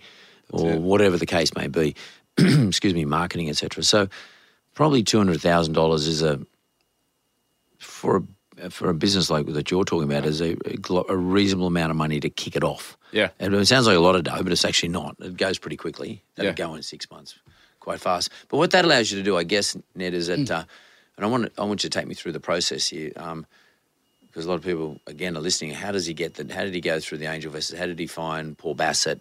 or 0.51 0.77
whatever 0.79 1.17
the 1.17 1.25
case 1.25 1.53
may 1.55 1.67
be. 1.67 1.95
Excuse 2.37 2.93
me, 2.93 3.03
marketing, 3.05 3.49
etc. 3.49 3.83
So 3.83 4.07
probably 4.73 5.03
$200,000 5.03 5.95
is 5.95 6.21
a, 6.21 6.39
for 7.79 8.23
a, 8.61 8.69
for 8.69 8.89
a 8.89 8.93
business 8.93 9.29
like 9.29 9.45
that 9.47 9.69
you're 9.71 9.83
talking 9.83 10.09
about, 10.09 10.25
is 10.25 10.41
a, 10.41 10.55
a 11.09 11.15
reasonable 11.17 11.67
amount 11.67 11.91
of 11.91 11.97
money 11.97 12.19
to 12.19 12.29
kick 12.29 12.55
it 12.55 12.63
off. 12.63 12.97
Yeah. 13.11 13.29
And 13.39 13.53
it 13.53 13.65
sounds 13.67 13.87
like 13.87 13.97
a 13.97 14.01
lot 14.01 14.15
of 14.15 14.23
dough, 14.23 14.43
but 14.43 14.51
it's 14.51 14.65
actually 14.65 14.89
not. 14.89 15.15
It 15.19 15.37
goes 15.37 15.57
pretty 15.57 15.77
quickly. 15.77 16.23
That'll 16.35 16.51
Yeah. 16.51 16.55
go 16.55 16.75
in 16.75 16.83
six 16.83 17.09
months, 17.11 17.35
quite 17.79 17.99
fast. 17.99 18.29
But 18.49 18.57
what 18.57 18.71
that 18.71 18.85
allows 18.85 19.11
you 19.11 19.17
to 19.17 19.23
do, 19.23 19.37
I 19.37 19.43
guess, 19.43 19.75
Ned, 19.95 20.13
is 20.13 20.29
Mm. 20.29 20.47
that, 20.47 20.59
uh, 20.59 20.63
and 21.17 21.25
I 21.25 21.29
want 21.29 21.51
I 21.57 21.63
want 21.63 21.83
you 21.83 21.89
to 21.89 21.99
take 21.99 22.07
me 22.07 22.13
through 22.13 22.31
the 22.31 22.39
process 22.39 22.87
here, 22.87 23.11
um, 23.17 23.45
because 24.27 24.45
a 24.45 24.49
lot 24.49 24.55
of 24.55 24.63
people 24.63 24.99
again 25.07 25.35
are 25.35 25.41
listening. 25.41 25.71
How 25.71 25.91
does 25.91 26.05
he 26.05 26.13
get 26.13 26.35
that? 26.35 26.51
How 26.51 26.63
did 26.63 26.73
he 26.73 26.81
go 26.81 26.99
through 26.99 27.17
the 27.17 27.25
angel 27.25 27.49
investors? 27.49 27.77
How 27.79 27.87
did 27.87 27.99
he 27.99 28.07
find 28.07 28.57
Paul 28.57 28.75
Bassat? 28.75 29.19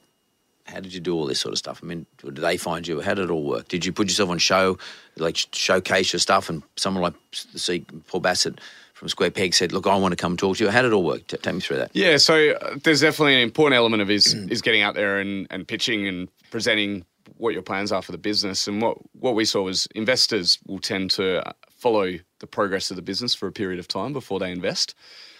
How 0.66 0.80
did 0.80 0.92
you 0.92 1.00
do 1.00 1.14
all 1.14 1.26
this 1.26 1.40
sort 1.40 1.52
of 1.52 1.58
stuff? 1.58 1.80
I 1.82 1.86
mean, 1.86 2.06
did 2.18 2.36
they 2.36 2.56
find 2.56 2.86
you? 2.86 3.00
How 3.00 3.14
did 3.14 3.24
it 3.26 3.30
all 3.30 3.44
work? 3.44 3.68
Did 3.68 3.86
you 3.86 3.92
put 3.92 4.08
yourself 4.08 4.30
on 4.30 4.38
show, 4.38 4.78
like 5.16 5.36
showcase 5.52 6.12
your 6.12 6.20
stuff, 6.20 6.50
and 6.50 6.62
someone 6.76 7.02
like 7.02 7.14
see 7.32 7.80
Paul 8.08 8.20
Bassat 8.20 8.58
from 8.92 9.08
Square 9.08 9.30
Peg 9.30 9.54
said, 9.54 9.72
"Look, 9.72 9.86
I 9.86 9.96
want 9.96 10.12
to 10.12 10.16
come 10.16 10.36
talk 10.36 10.56
to 10.56 10.64
you." 10.64 10.70
How 10.70 10.82
did 10.82 10.88
it 10.88 10.94
all 10.94 11.04
work? 11.04 11.26
Take 11.28 11.54
me 11.54 11.60
through 11.60 11.78
that. 11.78 11.90
Yeah, 11.94 12.16
so 12.16 12.50
uh, 12.50 12.76
there's 12.82 13.00
definitely 13.00 13.34
an 13.34 13.40
important 13.40 13.76
element 13.76 14.02
of 14.02 14.10
is 14.10 14.34
is 14.50 14.60
getting 14.60 14.82
out 14.82 14.94
there 14.94 15.18
and, 15.18 15.46
and 15.50 15.66
pitching 15.66 16.06
and 16.06 16.28
presenting 16.50 17.04
what 17.38 17.52
your 17.52 17.62
plans 17.62 17.92
are 17.92 18.02
for 18.02 18.12
the 18.12 18.18
business. 18.18 18.66
And 18.66 18.82
what 18.82 18.98
what 19.20 19.34
we 19.34 19.44
saw 19.44 19.62
was 19.62 19.86
investors 19.94 20.58
will 20.66 20.78
tend 20.78 21.10
to 21.12 21.54
follow 21.86 22.18
the 22.40 22.46
progress 22.48 22.90
of 22.90 22.96
the 22.96 23.02
business 23.02 23.32
for 23.34 23.46
a 23.46 23.52
period 23.52 23.78
of 23.78 23.86
time 23.86 24.12
before 24.12 24.40
they 24.40 24.50
invest. 24.50 24.94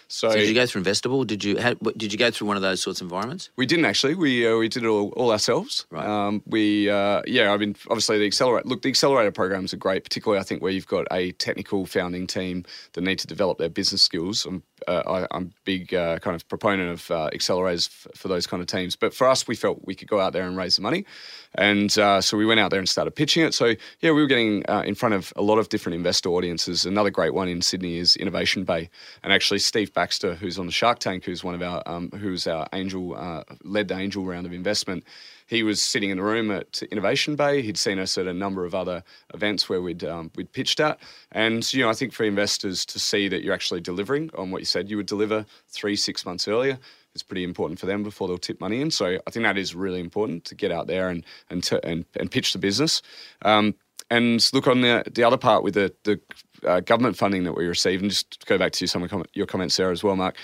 So, 0.09 0.31
So 0.31 0.37
did 0.37 0.49
you 0.49 0.55
go 0.55 0.67
through 0.67 0.85
Investible? 0.85 1.27
Did 1.27 1.43
you 1.43 1.59
how, 1.59 1.75
did 1.75 2.13
you 2.13 2.19
go 2.19 2.31
through 2.31 2.47
one 2.47 2.57
of 2.57 2.63
those 2.63 2.81
sorts 2.81 3.01
of 3.01 3.07
environments? 3.07 3.51
we 3.57 3.67
didn't 3.67 3.87
actually. 3.87 4.15
We 4.15 4.47
uh, 4.47 4.57
we 4.57 4.69
did 4.69 4.85
it 4.85 4.87
all, 4.87 5.09
all 5.17 5.33
ourselves. 5.33 5.85
Right. 5.91 6.07
Um, 6.07 6.43
we 6.47 6.89
uh, 6.89 7.23
yeah. 7.27 7.53
I 7.53 7.57
mean, 7.57 7.75
obviously 7.91 8.17
the 8.19 8.27
accelerate. 8.27 8.67
Look, 8.67 8.83
the 8.83 8.89
accelerator 8.89 9.33
programs 9.33 9.75
are 9.75 9.79
great, 9.79 10.05
particularly 10.05 10.41
I 10.41 10.45
think 10.45 10.63
where 10.63 10.71
you've 10.71 10.87
got 10.87 11.09
a 11.11 11.33
technical 11.33 11.87
founding 11.87 12.29
team 12.29 12.65
that 12.93 13.01
need 13.01 13.19
to 13.19 13.27
develop 13.27 13.59
their 13.59 13.69
business 13.69 14.03
skills. 14.03 14.47
I'm 14.47 14.63
uh, 14.87 15.03
I, 15.09 15.37
I'm 15.37 15.47
a 15.47 15.61
big 15.65 15.93
uh, 15.93 16.21
kind 16.21 16.37
of 16.37 16.47
proponent 16.49 16.91
of 16.91 17.11
uh, 17.11 17.31
accelerators 17.35 17.89
f- 17.89 18.07
for 18.15 18.29
those 18.29 18.47
kind 18.47 18.61
of 18.61 18.69
teams. 18.69 18.95
But 18.95 19.13
for 19.13 19.27
us, 19.27 19.49
we 19.49 19.57
felt 19.57 19.81
we 19.85 19.97
could 19.97 20.07
go 20.07 20.21
out 20.21 20.33
there 20.33 20.47
and 20.47 20.57
raise 20.57 20.77
the 20.77 20.83
money, 20.83 21.05
and 21.55 21.97
uh, 21.99 22.21
so 22.21 22.37
we 22.37 22.47
went 22.47 22.61
out 22.61 22.71
there 22.71 22.79
and 22.79 22.89
started 22.89 23.13
pitching 23.13 23.45
it. 23.45 23.55
So 23.55 23.75
yeah, 24.01 24.11
we 24.11 24.21
were 24.21 24.27
getting 24.27 24.69
uh, 24.69 24.83
in 24.87 24.95
front 24.95 25.15
of 25.15 25.33
a 25.37 25.43
lot 25.43 25.59
of 25.59 25.69
different 25.69 25.95
investor 25.95 26.29
audiences. 26.31 26.85
Another 26.85 27.11
great 27.11 27.35
one 27.35 27.49
in 27.49 27.63
Sydney 27.63 27.97
is 27.97 28.17
Innovation 28.17 28.65
Bay, 28.65 28.91
and 29.23 29.33
actually 29.33 29.59
Steve 29.59 29.93
Baxter, 29.93 30.35
who's 30.35 30.59
on 30.59 30.67
the 30.67 30.73
Shark 30.73 30.99
Tank, 30.99 31.25
who's 31.25 31.43
one 31.43 31.55
of 31.55 31.63
our 31.63 31.83
um, 31.87 32.11
who's 32.11 32.47
our 32.47 32.67
angel 32.73 33.17
uh, 33.17 33.45
led 33.65 33.89
the 33.89 33.97
angel 33.97 34.25
round 34.25 34.47
of 34.47 34.53
investment. 34.53 35.05
He 35.49 35.63
was 35.63 35.81
sitting 35.81 36.11
in 36.11 36.17
the 36.17 36.25
room 36.25 36.51
at 36.51 36.83
Innovation 36.91 37.37
Bay. 37.37 37.63
He'd 37.63 37.79
seen 37.79 38.01
us 38.01 38.19
at 38.19 38.27
a 38.27 38.35
number 38.35 38.65
of 38.65 38.75
other 38.75 39.05
events 39.33 39.69
where 39.69 39.81
we'd 39.81 40.03
um, 40.03 40.31
we'd 40.35 40.53
pitched 40.53 40.81
at, 40.81 40.99
and 41.33 41.73
you 41.73 41.83
know 41.83 41.91
I 41.91 41.95
think 41.95 42.13
for 42.13 42.25
investors 42.25 42.85
to 42.87 42.99
see 42.99 43.29
that 43.29 43.43
you're 43.43 43.55
actually 43.55 43.81
delivering 43.81 44.31
on 44.37 44.51
what 44.51 44.61
you 44.61 44.67
said 44.67 44.91
you 44.91 44.97
would 44.97 45.07
deliver 45.07 45.47
three 45.69 45.97
six 45.97 46.27
months 46.27 46.49
earlier 46.49 46.79
is 47.17 47.23
pretty 47.25 47.43
important 47.43 47.81
for 47.81 47.87
them 47.87 48.03
before 48.05 48.29
they'll 48.29 48.39
tip 48.39 48.61
money 48.61 48.81
in. 48.81 48.91
So 48.93 49.19
I 49.27 49.31
think 49.33 49.43
that 49.45 49.59
is 49.59 49.75
really 49.75 49.99
important 50.01 50.45
to 50.45 50.55
get 50.55 50.71
out 50.71 50.87
there 50.87 51.09
and 51.09 51.25
and 51.51 51.63
to, 51.65 51.85
and, 51.85 52.05
and 52.21 52.31
pitch 52.31 52.53
the 52.53 52.59
business. 52.61 53.03
Um, 53.43 53.75
and 54.09 54.49
look 54.53 54.69
on 54.69 54.83
the 54.83 55.03
the 55.13 55.25
other 55.25 55.37
part 55.39 55.65
with 55.65 55.75
the 55.75 55.93
the 56.05 56.21
uh, 56.65 56.81
government 56.81 57.17
funding 57.17 57.43
that 57.45 57.55
we 57.55 57.67
receive, 57.67 58.01
and 58.01 58.11
just 58.11 58.47
go 58.47 58.57
back 58.57 58.71
to 58.73 58.87
some 58.87 59.03
of 59.03 59.11
comment, 59.11 59.29
your 59.35 59.47
comments 59.47 59.77
there 59.77 59.91
as 59.91 60.05
well, 60.05 60.15
Mark. 60.17 60.37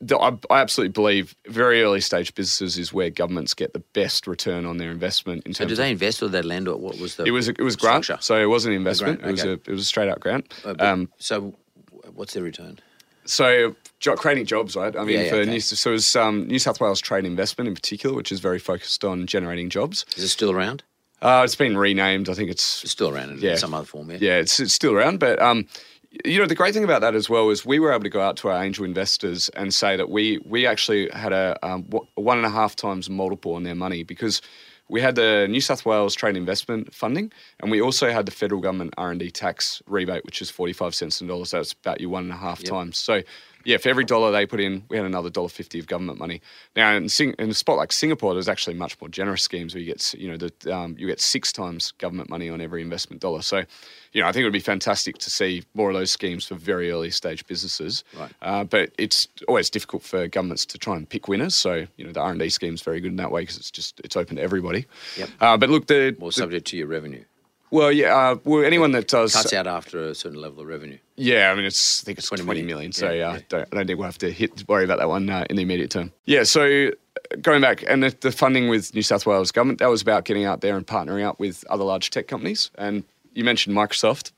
the- 0.00 0.16
I, 0.18 0.30
I 0.50 0.60
absolutely 0.60 0.92
believe 0.92 1.34
very 1.48 1.82
early 1.82 2.00
stage 2.00 2.34
businesses 2.34 2.78
is 2.78 2.92
where 2.92 3.10
governments 3.10 3.52
get 3.54 3.72
the 3.72 3.82
best 3.94 4.26
return 4.26 4.64
on 4.66 4.76
their 4.78 4.90
investment. 4.90 5.44
In 5.46 5.54
So 5.54 5.64
did 5.66 5.76
they 5.78 5.90
invest 5.90 6.22
or 6.22 6.26
did 6.26 6.32
they 6.32 6.42
lend 6.42 6.68
or 6.68 6.76
what 6.76 6.98
was 6.98 7.16
the 7.16 7.24
it 7.24 7.32
was 7.32 7.48
it 7.48 7.58
was 7.60 7.74
grant, 7.76 8.04
structure? 8.04 8.22
so 8.22 8.36
it 8.40 8.46
wasn't 8.46 8.72
an 8.74 8.78
investment. 8.78 9.20
grant, 9.20 9.28
It 9.28 9.32
was 9.32 9.44
a 9.44 9.52
it 9.52 9.74
was 9.76 9.82
a 9.82 9.84
straight 9.86 10.08
out 10.08 10.20
grant. 10.20 10.52
Uh, 10.64 10.74
Um, 10.78 11.08
so 11.18 11.54
what's 12.14 12.34
their 12.34 12.42
return? 12.44 12.78
So 13.24 13.74
jo- 14.00 14.16
creating 14.16 14.46
jobs, 14.46 14.76
right? 14.76 14.94
I 14.96 15.04
mean, 15.04 15.16
Yeah, 15.16 15.22
yeah, 15.24 15.30
for 15.30 15.36
okay. 15.36 15.50
New, 15.50 15.60
so 15.60 15.90
it 15.90 15.92
was 15.92 16.16
um, 16.16 16.46
New 16.46 16.58
South 16.58 16.80
Wales 16.80 17.00
Trade 17.00 17.24
Investment 17.24 17.68
in 17.68 17.74
particular, 17.74 18.14
which 18.14 18.30
is 18.32 18.40
very 18.40 18.58
focused 18.58 19.04
on 19.04 19.26
generating 19.26 19.70
jobs. 19.70 20.04
Is 20.16 20.24
it 20.24 20.28
still 20.28 20.50
around? 20.50 20.82
Uh, 21.22 21.42
it's 21.44 21.56
been 21.56 21.76
renamed. 21.78 22.28
I 22.28 22.34
think 22.34 22.50
it's 22.50 22.82
It's 22.82 22.92
still 22.92 23.08
around 23.08 23.42
in 23.42 23.56
some 23.56 23.72
other 23.72 23.86
form, 23.86 24.10
yeah. 24.10 24.18
yeah, 24.20 24.36
it's, 24.36 24.60
it's 24.60 24.74
still 24.74 24.92
around. 24.92 25.20
But 25.20 25.40
um, 25.40 25.66
you 26.24 26.38
know, 26.38 26.46
the 26.46 26.54
great 26.54 26.74
thing 26.74 26.84
about 26.84 27.00
that 27.00 27.14
as 27.14 27.30
well 27.30 27.48
is 27.50 27.64
we 27.64 27.78
were 27.78 27.92
able 27.92 28.04
to 28.04 28.10
go 28.10 28.20
out 28.20 28.36
to 28.38 28.48
our 28.48 28.62
angel 28.62 28.84
investors 28.84 29.48
and 29.50 29.72
say 29.72 29.96
that 29.96 30.10
we 30.10 30.38
we 30.44 30.66
actually 30.66 31.08
had 31.10 31.32
a, 31.32 31.58
um, 31.62 31.88
a 32.16 32.20
one 32.20 32.36
and 32.36 32.46
a 32.46 32.50
half 32.50 32.76
times 32.76 33.08
multiple 33.08 33.54
on 33.54 33.62
their 33.62 33.74
money 33.74 34.02
because 34.02 34.40
we 34.88 35.00
had 35.00 35.14
the 35.14 35.46
New 35.48 35.60
South 35.60 35.86
Wales 35.86 36.14
trade 36.14 36.36
investment 36.36 36.94
funding, 36.94 37.32
and 37.60 37.70
we 37.70 37.80
also 37.80 38.10
had 38.10 38.26
the 38.26 38.32
federal 38.32 38.60
government 38.60 38.94
R 38.98 39.10
and 39.10 39.20
D 39.20 39.30
tax 39.30 39.82
rebate, 39.86 40.24
which 40.24 40.42
is 40.42 40.50
forty 40.50 40.72
five 40.72 40.94
cents 40.94 41.20
in 41.20 41.26
dollars. 41.26 41.50
So 41.50 41.60
it's 41.60 41.72
about 41.72 42.00
your 42.00 42.10
one 42.10 42.24
and 42.24 42.32
a 42.32 42.36
half 42.36 42.62
times. 42.62 42.98
So. 42.98 43.22
Yeah, 43.64 43.78
for 43.78 43.88
every 43.88 44.04
dollar 44.04 44.30
they 44.30 44.44
put 44.46 44.60
in, 44.60 44.84
we 44.90 44.96
had 44.96 45.06
another 45.06 45.30
dollar 45.30 45.48
fifty 45.48 45.78
of 45.78 45.86
government 45.86 46.18
money. 46.18 46.42
Now, 46.76 46.92
in, 46.94 47.08
Sing- 47.08 47.34
in 47.38 47.50
a 47.50 47.54
spot 47.54 47.76
like 47.78 47.92
Singapore, 47.92 48.34
there's 48.34 48.48
actually 48.48 48.74
much 48.74 49.00
more 49.00 49.08
generous 49.08 49.42
schemes 49.42 49.74
where 49.74 49.80
you 49.80 49.86
get, 49.92 50.14
you 50.14 50.30
know, 50.30 50.36
the, 50.36 50.74
um, 50.76 50.96
you 50.98 51.06
get 51.06 51.20
six 51.20 51.52
times 51.52 51.92
government 51.98 52.28
money 52.28 52.50
on 52.50 52.60
every 52.60 52.82
investment 52.82 53.22
dollar. 53.22 53.40
So, 53.42 53.62
you 54.12 54.20
know, 54.20 54.28
I 54.28 54.32
think 54.32 54.42
it 54.42 54.44
would 54.44 54.52
be 54.52 54.60
fantastic 54.60 55.18
to 55.18 55.30
see 55.30 55.64
more 55.74 55.90
of 55.90 55.94
those 55.96 56.12
schemes 56.12 56.46
for 56.46 56.54
very 56.56 56.90
early 56.90 57.10
stage 57.10 57.46
businesses. 57.46 58.04
Right. 58.18 58.32
Uh, 58.42 58.64
but 58.64 58.90
it's 58.98 59.28
always 59.48 59.70
difficult 59.70 60.02
for 60.02 60.28
governments 60.28 60.66
to 60.66 60.78
try 60.78 60.96
and 60.96 61.08
pick 61.08 61.26
winners. 61.26 61.54
So, 61.54 61.86
you 61.96 62.04
know, 62.04 62.12
the 62.12 62.20
R 62.20 62.30
and 62.32 62.38
D 62.40 62.48
scheme 62.50 62.74
is 62.74 62.82
very 62.82 63.00
good 63.00 63.12
in 63.12 63.16
that 63.16 63.30
way 63.30 63.42
because 63.42 63.56
it's 63.56 63.70
just 63.70 63.98
it's 64.00 64.16
open 64.16 64.36
to 64.36 64.42
everybody. 64.42 64.86
Yep. 65.16 65.28
Uh, 65.40 65.56
but 65.56 65.70
look, 65.70 65.86
the, 65.86 66.14
More 66.18 66.28
the- 66.28 66.32
subject 66.32 66.66
to 66.68 66.76
your 66.76 66.86
revenue. 66.86 67.24
well, 67.70 67.90
yeah, 67.90 68.14
uh, 68.14 68.36
well, 68.44 68.62
anyone 68.64 68.92
that 68.92 69.08
does 69.08 69.32
Cuts 69.34 69.52
out 69.52 69.66
after 69.66 70.04
a 70.08 70.14
certain 70.14 70.40
level 70.40 70.60
of 70.60 70.68
revenue. 70.68 70.98
Yeah, 71.16 71.50
I 71.50 71.54
mean, 71.54 71.64
it's 71.64 72.02
I 72.02 72.06
think 72.06 72.18
it's 72.18 72.28
20 72.28 72.44
twenty 72.44 72.62
million. 72.62 72.76
million. 72.76 72.92
So 72.92 73.10
Yeah, 73.10 73.34
yeah, 73.34 73.40
don't, 73.48 73.68
I 73.72 73.76
don't 73.76 73.86
think 73.86 73.98
we'll 73.98 74.06
have 74.06 74.18
to 74.18 74.30
hit 74.32 74.64
worry 74.68 74.84
about 74.84 74.98
that 74.98 75.08
one 75.08 75.28
uh, 75.30 75.44
in 75.48 75.56
the 75.56 75.62
immediate 75.62 75.90
term. 75.90 76.12
Yeah, 76.26 76.42
so 76.42 76.88
uh, 76.88 77.36
going 77.40 77.60
back 77.60 77.84
and 77.86 78.02
the, 78.02 78.16
the 78.20 78.32
funding 78.32 78.68
with 78.68 78.94
New 78.94 79.02
South 79.02 79.26
Wales 79.26 79.50
government 79.52 79.78
that 79.78 79.88
was 79.88 80.02
about 80.02 80.24
getting 80.24 80.44
out 80.44 80.60
there 80.60 80.76
and 80.76 80.86
partnering 80.86 81.24
up 81.24 81.38
with 81.38 81.64
other 81.70 81.84
large 81.84 82.10
tech 82.10 82.26
companies. 82.28 82.70
And 82.76 83.04
you 83.34 83.44
mentioned 83.44 83.76
Microsoft. 83.76 84.32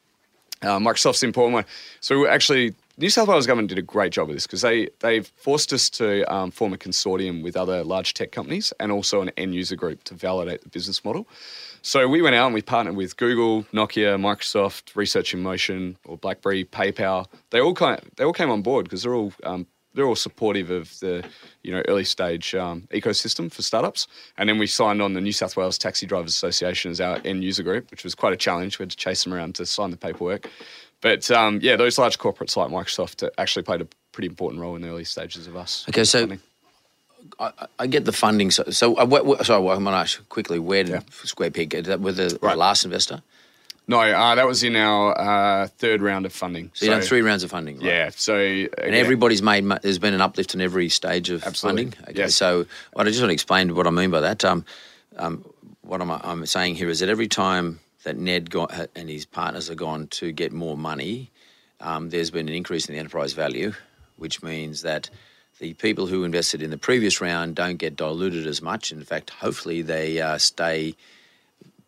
Uh, 0.63 0.79
Microsoft's 0.79 1.21
the 1.21 1.27
important 1.27 1.55
one. 1.55 1.65
So 2.01 2.19
we're 2.19 2.31
actually, 2.31 2.75
New 2.99 3.11
South 3.11 3.29
Wales 3.29 3.47
government 3.47 3.69
did 3.69 3.77
a 3.77 3.83
great 3.83 4.11
job 4.11 4.31
of 4.31 4.35
this 4.35 4.47
because 4.47 4.63
they 4.63 4.89
they've 5.01 5.31
forced 5.37 5.73
us 5.75 5.91
to 5.91 6.23
um, 6.33 6.51
form 6.51 6.73
a 6.73 6.79
consortium 6.79 7.43
with 7.43 7.55
other 7.55 7.85
large 7.85 8.15
tech 8.15 8.33
companies 8.33 8.73
and 8.81 8.91
also 8.91 9.21
an 9.21 9.31
end 9.37 9.55
user 9.55 9.77
group 9.77 10.03
to 10.05 10.15
validate 10.15 10.63
the 10.63 10.71
business 10.71 11.05
model. 11.05 11.29
So 11.83 12.09
we 12.09 12.23
went 12.23 12.37
out 12.37 12.47
and 12.47 12.55
we 12.55 12.63
partnered 12.63 12.97
with 12.97 13.19
Google, 13.19 13.65
Nokia, 13.65 14.19
Microsoft, 14.19 14.97
Research 14.97 15.35
in 15.35 15.43
Motion, 15.43 15.99
or 16.07 16.17
BlackBerry, 16.17 16.65
PayPal. 16.65 17.27
They 17.51 17.61
all 17.61 17.75
kind 17.75 18.01
they 18.17 18.25
all 18.25 18.33
came 18.33 18.51
on 18.51 18.63
board 18.63 18.87
because 18.87 19.03
they're 19.03 19.15
all 19.15 19.35
um, 19.45 19.67
they're 19.93 20.07
all 20.07 20.17
supportive 20.17 20.71
of 20.71 20.99
the 21.01 21.23
you 21.63 21.73
know 21.73 21.83
early 21.89 22.05
stage 22.05 22.55
um, 22.55 22.89
ecosystem 22.93 23.53
for 23.53 23.63
startups. 23.63 24.07
And 24.39 24.49
then 24.49 24.59
we 24.59 24.67
signed 24.67 25.03
on 25.03 25.15
the 25.15 25.21
New 25.21 25.33
South 25.33 25.57
Wales 25.57 25.77
Taxi 25.77 26.07
Drivers 26.07 26.31
Association 26.31 26.93
as 26.93 27.01
our 27.01 27.21
end 27.25 27.43
user 27.43 27.63
group, 27.63 27.91
which 27.91 28.05
was 28.05 28.15
quite 28.15 28.33
a 28.33 28.37
challenge. 28.37 28.79
We 28.79 28.85
had 28.85 28.91
to 28.91 28.97
chase 28.97 29.25
them 29.25 29.35
around 29.35 29.57
to 29.57 29.67
sign 29.67 29.91
the 29.91 29.97
paperwork. 29.97 30.49
But 31.07 31.31
um, 31.31 31.61
yeah, 31.63 31.77
those 31.77 31.99
large 31.99 32.19
corporates 32.19 32.57
like 32.57 32.69
Microsoft 32.69 33.29
actually 33.39 33.63
played 33.63 33.81
a 33.81 33.87
pretty 34.11 34.27
important 34.27 34.61
role 34.61 34.75
in 34.75 34.83
the 34.83 34.89
early 34.89 35.05
stages 35.05 35.47
of 35.47 35.55
us. 35.57 35.85
Okay, 35.89 36.03
so. 36.03 36.29
I, 37.39 37.51
I 37.79 37.87
get 37.87 38.05
the 38.05 38.13
funding. 38.13 38.51
So, 38.51 38.65
so 38.71 38.95
uh, 38.97 39.45
sorry, 39.45 39.61
I'm 39.71 39.85
going 39.85 39.95
to 39.95 40.01
ask 40.07 40.29
quickly. 40.29 40.59
Where 40.59 40.83
did 40.83 40.93
Yeah. 40.95 41.01
Square 41.25 41.53
Peg 41.53 41.71
get 41.71 41.85
that? 41.85 42.01
With 42.01 42.17
the, 42.17 42.29
the 42.29 42.39
Right. 42.43 42.57
last 42.59 42.85
investor? 42.85 43.23
no, 43.87 44.01
uh, 44.01 44.35
that 44.35 44.47
was 44.47 44.65
in 44.65 44.75
our 44.75 45.17
uh, 45.17 45.69
third 45.79 46.03
round 46.03 46.27
of 46.27 46.33
funding. 46.33 46.71
So, 46.75 46.87
you've 46.87 46.95
done 46.95 47.03
three 47.03 47.23
rounds 47.23 47.45
of 47.45 47.51
funding, 47.51 47.77
right? 47.77 47.87
Yeah, 47.87 48.11
so 48.15 48.37
And 48.37 48.95
everybody's 48.95 49.43
made. 49.43 49.65
There's 49.83 50.01
been 50.01 50.15
an 50.15 50.21
uplift 50.21 50.55
in 50.55 50.61
every 50.61 50.89
stage 50.89 51.31
of 51.31 51.45
Absolutely, 51.45 51.85
funding. 51.85 52.03
Okay, 52.11 52.19
yes. 52.23 52.35
so 52.35 52.67
I 52.97 53.05
just 53.05 53.21
want 53.21 53.31
to 53.31 53.35
explain 53.35 53.75
what 53.77 53.87
I 53.87 53.91
mean 53.91 54.11
by 54.11 54.23
that. 54.23 54.45
Um, 54.45 54.65
um, 55.17 55.45
what 55.83 56.01
I'm, 56.03 56.11
I'm 56.11 56.47
saying 56.47 56.75
here 56.75 56.89
is 56.89 56.99
that 57.01 57.09
every 57.09 57.29
time 57.29 57.79
that 58.07 58.17
Ned 58.17 58.51
got, 58.51 58.73
and 58.95 59.11
his 59.11 59.27
partners 59.27 59.67
have 59.67 59.79
gone 59.79 60.07
to 60.13 60.31
get 60.31 60.53
more 60.53 60.77
money, 60.77 61.33
um, 61.81 62.11
there's 62.11 62.31
been 62.31 62.49
an 62.49 62.55
increase 62.55 62.89
in 62.89 62.95
the 62.95 63.01
enterprise 63.01 63.33
value, 63.33 63.73
which 64.15 64.45
means 64.45 64.83
that 64.83 65.11
the 65.59 65.75
people 65.75 66.07
who 66.07 66.23
invested 66.23 66.63
in 66.63 66.71
the 66.71 66.79
previous 66.79 67.21
round 67.21 67.57
don't 67.57 67.79
get 67.79 67.97
diluted 67.97 68.47
as 68.47 68.63
much. 68.63 68.93
In 68.93 69.03
fact, 69.03 69.31
hopefully 69.31 69.83
they 69.83 70.21
uh, 70.21 70.39
stay 70.39 70.95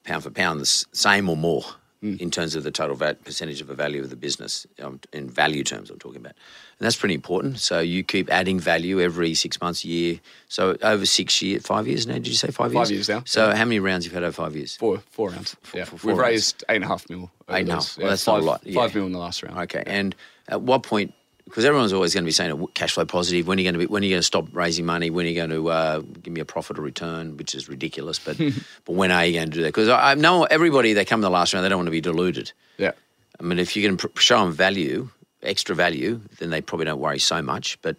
pound 0.02 0.24
for 0.24 0.30
pound 0.30 0.60
the 0.60 0.66
same 0.66 1.28
or 1.28 1.36
more 1.36 1.62
in 2.00 2.30
terms 2.30 2.54
of 2.54 2.62
the 2.62 2.70
total 2.70 2.94
va- 2.94 3.16
percentage 3.24 3.60
of 3.60 3.66
the 3.66 3.74
value 3.74 4.00
of 4.02 4.08
the 4.08 4.14
business 4.14 4.66
um, 4.80 5.00
in 5.12 5.28
value 5.28 5.64
terms 5.64 5.90
I'm 5.90 5.98
talking 5.98 6.20
about 6.20 6.34
and 6.78 6.86
that's 6.86 6.94
pretty 6.94 7.14
important 7.16 7.58
so 7.58 7.80
you 7.80 8.04
keep 8.04 8.30
adding 8.30 8.60
value 8.60 9.00
every 9.00 9.34
six 9.34 9.60
months 9.60 9.84
a 9.84 9.88
year 9.88 10.20
so 10.48 10.76
over 10.82 11.04
six 11.04 11.42
years 11.42 11.66
five 11.66 11.88
years 11.88 12.06
now 12.06 12.14
did 12.14 12.28
you 12.28 12.34
say 12.34 12.52
five 12.52 12.72
years 12.72 12.88
Five 12.88 12.94
years 12.94 13.08
now, 13.08 13.22
so 13.26 13.50
how 13.50 13.64
many 13.64 13.80
rounds 13.80 14.04
you've 14.04 14.14
had 14.14 14.22
over 14.22 14.30
five 14.32 14.54
years 14.54 14.76
Four, 14.76 14.98
four 15.10 15.30
rounds. 15.30 15.56
yeah, 15.74 15.84
for 15.84 15.98
four 15.98 16.12
we've 16.12 16.18
rounds. 16.18 16.30
raised 16.30 16.64
eight 16.68 16.76
and 16.76 16.84
a 16.84 16.88
half 16.88 17.10
mil. 17.10 17.30
over 17.48 17.58
Eight 17.58 17.62
and 17.62 17.70
a 17.70 17.74
half. 17.74 17.96
Well, 17.98 18.04
yeah, 18.06 18.10
that's 18.10 18.26
not 18.28 18.38
a 18.38 18.42
lot, 18.42 18.60
yeah. 18.64 18.74
Five 18.80 18.94
mil 18.94 19.06
in 19.06 19.12
the 19.12 19.18
last 19.18 19.42
round. 19.42 19.58
okay 19.58 19.82
and 19.84 20.14
at 20.46 20.62
what 20.62 20.84
point 20.84 21.14
because 21.48 21.64
everyone's 21.64 21.92
always 21.92 22.14
going 22.14 22.24
to 22.24 22.28
be 22.28 22.32
saying 22.32 22.52
"Oh, 22.52 22.66
cash 22.74 22.92
flow 22.92 23.04
positive. 23.04 23.46
When 23.46 23.58
are 23.58 23.62
you 23.62 23.64
going 23.64 23.74
to 23.74 23.78
be? 23.78 23.86
When 23.86 24.02
are 24.02 24.06
you 24.06 24.12
going 24.12 24.20
to 24.20 24.26
stop 24.26 24.48
raising 24.52 24.84
money? 24.84 25.10
When 25.10 25.26
are 25.26 25.28
you 25.28 25.34
going 25.34 25.50
to 25.50 25.70
uh, 25.70 25.98
give 26.00 26.32
me 26.32 26.40
a 26.40 26.44
profit 26.44 26.78
or 26.78 26.82
return? 26.82 27.36
Which 27.36 27.54
is 27.54 27.68
ridiculous. 27.68 28.18
But 28.18 28.38
but 28.84 28.92
when 28.92 29.10
are 29.10 29.24
you 29.24 29.34
going 29.34 29.50
to 29.50 29.54
do 29.56 29.62
that? 29.62 29.68
Because 29.68 29.88
I, 29.88 30.12
I 30.12 30.14
know 30.14 30.44
everybody 30.44 30.92
they 30.92 31.04
come 31.04 31.20
in 31.20 31.22
the 31.22 31.30
last 31.30 31.54
round, 31.54 31.64
they 31.64 31.68
don't 31.68 31.78
want 31.78 31.88
to 31.88 31.92
be 31.92 32.00
diluted. 32.00 32.52
Yeah. 32.76 32.92
I 33.40 33.42
mean, 33.42 33.58
if 33.58 33.76
you 33.76 33.86
can 33.86 33.96
pr- 33.96 34.20
show 34.20 34.40
them 34.40 34.52
value, 34.52 35.08
extra 35.42 35.74
value, 35.74 36.20
then 36.38 36.50
they 36.50 36.60
probably 36.60 36.86
don't 36.86 37.00
worry 37.00 37.18
so 37.18 37.40
much. 37.42 37.80
But 37.82 37.96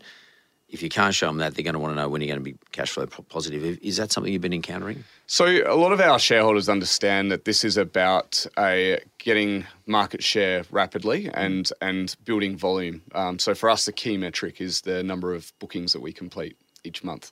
if 0.69 0.83
you 0.83 0.89
can't 0.89 1.15
show 1.15 1.27
them 1.27 1.37
that, 1.37 1.55
they're 1.55 1.63
going 1.63 1.73
to 1.73 1.79
want 1.79 1.95
to 1.95 2.01
know 2.01 2.09
when 2.09 2.21
you're 2.21 2.27
going 2.27 2.43
to 2.43 2.51
be 2.51 2.57
cash 2.71 2.91
flow 2.91 3.05
positive. 3.07 3.79
Is 3.81 3.97
that 3.97 4.11
something 4.11 4.31
you've 4.31 4.41
been 4.41 4.53
encountering? 4.53 5.03
So 5.27 5.45
a 5.45 5.75
lot 5.75 5.91
of 5.91 5.99
our 5.99 6.19
shareholders 6.19 6.69
understand 6.69 7.31
that 7.31 7.45
this 7.45 7.63
is 7.63 7.77
about 7.77 8.45
a 8.57 8.99
getting 9.17 9.65
market 9.85 10.23
share 10.23 10.63
rapidly 10.71 11.29
and 11.33 11.71
and 11.81 12.15
building 12.25 12.55
volume. 12.55 13.01
Um, 13.13 13.39
so 13.39 13.55
for 13.55 13.69
us, 13.69 13.85
the 13.85 13.91
key 13.91 14.17
metric 14.17 14.61
is 14.61 14.81
the 14.81 15.03
number 15.03 15.33
of 15.33 15.51
bookings 15.59 15.93
that 15.93 16.01
we 16.01 16.13
complete 16.13 16.55
each 16.83 17.03
month. 17.03 17.31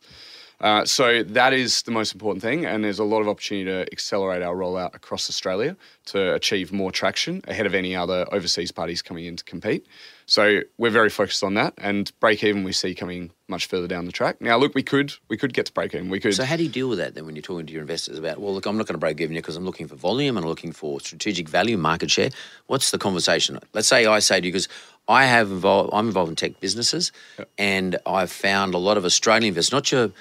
Uh, 0.59 0.83
so 0.85 1.21
that 1.21 1.53
is 1.53 1.83
the 1.83 1.91
most 1.91 2.13
important 2.13 2.41
thing, 2.41 2.65
and 2.65 2.83
there's 2.83 2.97
a 2.97 3.03
lot 3.03 3.21
of 3.21 3.27
opportunity 3.27 3.65
to 3.65 3.81
accelerate 3.91 4.41
our 4.41 4.55
rollout 4.55 4.95
across 4.95 5.29
Australia 5.29 5.77
to 6.05 6.33
achieve 6.33 6.73
more 6.73 6.91
traction 6.91 7.41
ahead 7.47 7.67
of 7.67 7.75
any 7.75 7.95
other 7.95 8.25
overseas 8.31 8.71
parties 8.71 9.03
coming 9.03 9.25
in 9.25 9.35
to 9.35 9.43
compete. 9.43 9.85
So 10.25 10.61
we're 10.77 10.89
very 10.89 11.09
focused 11.09 11.43
on 11.43 11.53
that, 11.53 11.75
and 11.77 12.11
break 12.19 12.43
even 12.43 12.63
we 12.63 12.71
see 12.71 12.95
coming 12.95 13.29
much 13.47 13.67
further 13.67 13.87
down 13.87 14.05
the 14.05 14.11
track. 14.11 14.41
Now, 14.41 14.57
look, 14.57 14.73
we 14.73 14.83
could 14.83 15.13
we 15.29 15.37
could 15.37 15.53
get 15.53 15.67
to 15.67 15.73
break 15.73 15.93
even. 15.93 16.09
We 16.09 16.19
could. 16.19 16.33
So 16.33 16.43
how 16.43 16.55
do 16.55 16.63
you 16.63 16.69
deal 16.69 16.89
with 16.89 16.97
that 16.97 17.13
then 17.13 17.27
when 17.27 17.35
you're 17.35 17.43
talking 17.43 17.67
to 17.67 17.71
your 17.71 17.83
investors 17.83 18.17
about, 18.17 18.39
well, 18.39 18.53
look, 18.53 18.65
I'm 18.65 18.77
not 18.77 18.87
going 18.87 18.95
to 18.95 18.99
break 18.99 19.21
even 19.21 19.35
you 19.35 19.41
because 19.41 19.55
I'm 19.55 19.63
looking 19.63 19.87
for 19.87 19.95
volume 19.95 20.37
and 20.37 20.43
I'm 20.43 20.49
looking 20.49 20.71
for 20.71 20.99
strategic 20.99 21.47
value, 21.47 21.77
market 21.77 22.09
share. 22.09 22.31
What's 22.65 22.89
the 22.89 22.97
conversation? 22.97 23.59
Let's 23.73 23.87
say 23.87 24.07
I 24.07 24.19
say 24.19 24.41
to 24.41 24.45
you, 24.47 24.51
because 24.51 24.67
I 25.07 25.25
have 25.25 25.51
involved, 25.51 25.91
I'm 25.93 26.07
involved 26.07 26.29
in 26.29 26.35
tech 26.35 26.59
businesses, 26.59 27.11
and 27.57 27.97
I've 28.05 28.31
found 28.31 28.73
a 28.73 28.79
lot 28.79 28.97
of 28.97 29.05
Australian 29.05 29.49
investors, 29.49 29.71
not 29.71 29.91
your 29.91 30.11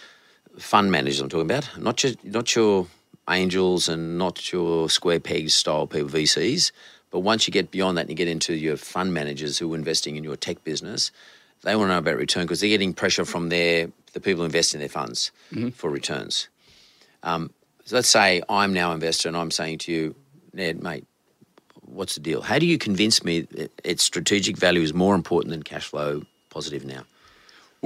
fund 0.58 0.90
managers 0.90 1.20
I'm 1.20 1.28
talking 1.28 1.46
about, 1.46 1.68
not 1.78 2.02
your 2.02 2.12
not 2.24 2.54
your 2.54 2.86
angels 3.28 3.88
and 3.88 4.18
not 4.18 4.52
your 4.52 4.88
square 4.88 5.20
pegs 5.20 5.54
style 5.54 5.86
people, 5.86 6.08
VCs. 6.08 6.72
But 7.10 7.20
once 7.20 7.46
you 7.46 7.52
get 7.52 7.70
beyond 7.70 7.96
that 7.96 8.02
and 8.02 8.10
you 8.10 8.16
get 8.16 8.28
into 8.28 8.54
your 8.54 8.76
fund 8.76 9.14
managers 9.14 9.58
who 9.58 9.72
are 9.72 9.76
investing 9.76 10.16
in 10.16 10.24
your 10.24 10.36
tech 10.36 10.62
business, 10.64 11.10
they 11.62 11.74
want 11.74 11.88
to 11.88 11.92
know 11.94 11.98
about 11.98 12.16
return 12.16 12.44
because 12.44 12.60
they're 12.60 12.68
getting 12.68 12.92
pressure 12.92 13.24
from 13.24 13.48
their 13.48 13.88
the 14.12 14.20
people 14.20 14.44
investing 14.44 14.78
in 14.78 14.80
their 14.80 14.88
funds 14.88 15.30
for 15.72 15.90
returns. 15.90 16.48
Um, 17.22 17.50
so 17.84 17.96
let's 17.96 18.08
say 18.08 18.42
I'm 18.48 18.72
now 18.72 18.90
an 18.90 18.94
investor 18.94 19.28
and 19.28 19.36
I'm 19.36 19.50
saying 19.50 19.78
to 19.78 19.92
you, 19.92 20.14
Ned, 20.52 20.82
mate, 20.82 21.06
what's 21.82 22.14
the 22.14 22.20
deal? 22.20 22.42
How 22.42 22.58
do 22.58 22.66
you 22.66 22.78
convince 22.78 23.22
me 23.22 23.42
that 23.42 23.72
its 23.84 24.02
strategic 24.02 24.56
value 24.56 24.82
is 24.82 24.94
more 24.94 25.14
important 25.14 25.50
than 25.50 25.62
cash 25.62 25.86
flow 25.86 26.22
positive 26.50 26.84
now? 26.84 27.02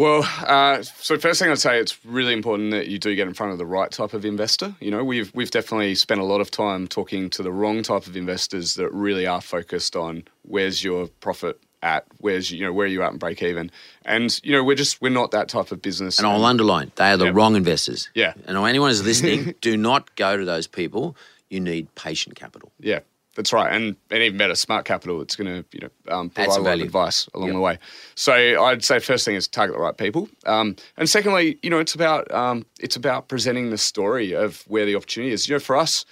Well, 0.00 0.26
uh, 0.46 0.80
so 0.82 1.18
first 1.18 1.42
thing 1.42 1.50
I'd 1.50 1.58
say, 1.58 1.78
it's 1.78 2.02
really 2.06 2.32
important 2.32 2.70
that 2.70 2.88
you 2.88 2.98
do 2.98 3.14
get 3.14 3.28
in 3.28 3.34
front 3.34 3.52
of 3.52 3.58
the 3.58 3.66
right 3.66 3.90
type 3.90 4.14
of 4.14 4.24
investor. 4.24 4.74
You 4.80 4.90
know, 4.90 5.04
we've 5.04 5.30
we've 5.34 5.50
definitely 5.50 5.94
spent 5.94 6.22
a 6.22 6.24
lot 6.24 6.40
of 6.40 6.50
time 6.50 6.88
talking 6.88 7.28
to 7.28 7.42
the 7.42 7.52
wrong 7.52 7.82
type 7.82 8.06
of 8.06 8.16
investors 8.16 8.76
that 8.76 8.90
really 8.94 9.26
are 9.26 9.42
focused 9.42 9.96
on 9.96 10.24
where's 10.40 10.82
your 10.82 11.08
profit 11.20 11.60
at, 11.82 12.06
where's 12.16 12.50
you 12.50 12.64
know 12.64 12.72
where 12.72 12.86
are 12.86 12.88
you 12.88 13.02
at 13.02 13.10
and 13.10 13.20
break 13.20 13.42
even, 13.42 13.70
and 14.06 14.40
you 14.42 14.52
know 14.52 14.64
we're 14.64 14.74
just 14.74 15.02
we're 15.02 15.10
not 15.10 15.32
that 15.32 15.50
type 15.50 15.70
of 15.70 15.82
business. 15.82 16.16
And 16.18 16.26
I'll 16.26 16.46
underline, 16.46 16.92
they 16.94 17.10
are 17.10 17.18
the 17.18 17.26
Yep. 17.26 17.34
wrong 17.34 17.54
investors. 17.54 18.08
Yeah. 18.14 18.32
And 18.46 18.56
anyone 18.56 18.88
who's 18.88 19.04
listening, 19.04 19.54
do 19.60 19.76
not 19.76 20.16
go 20.16 20.34
to 20.34 20.46
those 20.46 20.66
people. 20.66 21.14
You 21.50 21.60
need 21.60 21.94
patient 21.94 22.36
capital. 22.36 22.72
Yeah, 22.80 23.00
that's 23.40 23.52
right, 23.54 23.72
and 23.72 23.96
and 24.10 24.22
even 24.22 24.36
better, 24.38 24.54
smart 24.54 24.84
capital. 24.84 25.22
It's 25.22 25.34
going 25.34 25.48
to 25.62 25.64
you 25.72 25.80
know 25.80 26.14
um, 26.14 26.28
provide 26.30 26.58
a 26.58 26.62
lot 26.62 26.74
of 26.74 26.80
advice 26.82 27.28
along 27.34 27.48
Yep. 27.48 27.54
the 27.54 27.60
way. 27.60 27.78
So 28.14 28.32
I'd 28.32 28.84
say 28.84 28.98
first 28.98 29.24
thing 29.24 29.34
is 29.34 29.48
target 29.48 29.74
the 29.76 29.82
right 29.82 29.96
people, 29.96 30.28
um, 30.46 30.76
and 30.98 31.08
secondly, 31.08 31.58
you 31.62 31.70
know, 31.70 31.78
it's 31.78 31.94
about 31.94 32.30
um, 32.32 32.66
it's 32.78 32.96
about 32.96 33.28
presenting 33.28 33.70
the 33.70 33.78
story 33.78 34.32
of 34.32 34.62
where 34.68 34.84
the 34.84 34.94
opportunity 34.94 35.32
is. 35.32 35.48
You 35.48 35.54
know, 35.54 35.60
for 35.60 35.76
us. 35.76 36.04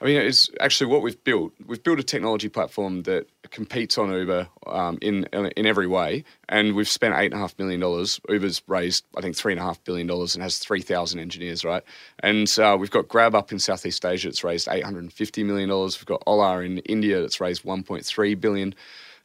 I 0.00 0.06
mean, 0.06 0.16
it's 0.16 0.48
actually 0.60 0.90
what 0.90 1.02
we've 1.02 1.22
built. 1.24 1.52
We've 1.66 1.82
built 1.82 2.00
a 2.00 2.02
technology 2.02 2.48
platform 2.48 3.02
that 3.02 3.26
competes 3.50 3.98
on 3.98 4.10
Uber 4.10 4.48
um, 4.66 4.98
in 5.02 5.24
in 5.26 5.66
every 5.66 5.86
way, 5.86 6.24
and 6.48 6.74
we've 6.74 6.88
spent 6.88 7.14
eight 7.16 7.26
and 7.26 7.34
a 7.34 7.38
half 7.38 7.58
million 7.58 7.80
dollars. 7.80 8.18
Uber's 8.28 8.62
raised, 8.66 9.04
I 9.16 9.20
think, 9.20 9.36
three 9.36 9.52
and 9.52 9.60
a 9.60 9.62
half 9.62 9.82
billion 9.84 10.06
dollars 10.06 10.34
and 10.34 10.42
has 10.42 10.58
three 10.58 10.80
thousand 10.80 11.20
engineers, 11.20 11.64
right? 11.64 11.82
And 12.20 12.50
uh, 12.58 12.78
we've 12.80 12.90
got 12.90 13.08
Grab 13.08 13.34
up 13.34 13.52
in 13.52 13.58
Southeast 13.58 14.04
Asia. 14.06 14.28
It's 14.28 14.42
raised 14.42 14.68
eight 14.70 14.84
hundred 14.84 15.02
and 15.02 15.12
fifty 15.12 15.44
million 15.44 15.68
dollars. 15.68 15.98
We've 16.00 16.06
got 16.06 16.22
Ola 16.26 16.60
in 16.60 16.78
India 16.78 17.20
that's 17.20 17.40
raised 17.40 17.64
one 17.64 17.82
point 17.82 18.06
three 18.06 18.34
billion. 18.34 18.74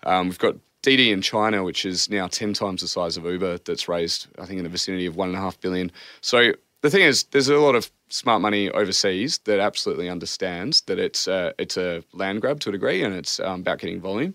Um, 0.04 0.28
we've 0.28 0.40
got 0.40 0.56
Didi 0.82 1.12
in 1.12 1.22
China, 1.22 1.64
which 1.64 1.84
is 1.84 2.12
now 2.12 2.28
10 2.28 2.54
times 2.54 2.82
the 2.82 2.88
size 2.88 3.18
of 3.18 3.26
Uber, 3.26 3.58
that's 3.66 3.90
raised, 3.90 4.28
I 4.38 4.46
think, 4.46 4.60
in 4.60 4.66
the 4.66 4.70
vicinity 4.70 5.08
of 5.08 5.16
one 5.16 5.30
and 5.30 5.38
a 5.38 5.42
half 5.42 5.60
billion. 5.60 5.92
So 6.22 6.52
the 6.82 6.90
thing 6.90 7.02
is, 7.02 7.24
there's 7.26 7.50
a 7.50 7.58
lot 7.58 7.76
of 7.76 7.92
smart 8.10 8.42
money 8.42 8.70
overseas 8.70 9.40
that 9.46 9.60
absolutely 9.60 10.10
understands 10.10 10.82
that 10.82 11.00
it's 11.00 11.28
uh, 11.28 11.52
it's 11.58 11.78
a 11.78 12.04
land 12.14 12.42
grab 12.42 12.60
to 12.62 12.70
a 12.70 12.72
degree, 12.72 13.04
and 13.04 13.16
it's 13.16 13.40
um, 13.40 13.62
about 13.62 13.80
getting 13.80 14.00
volume. 14.02 14.34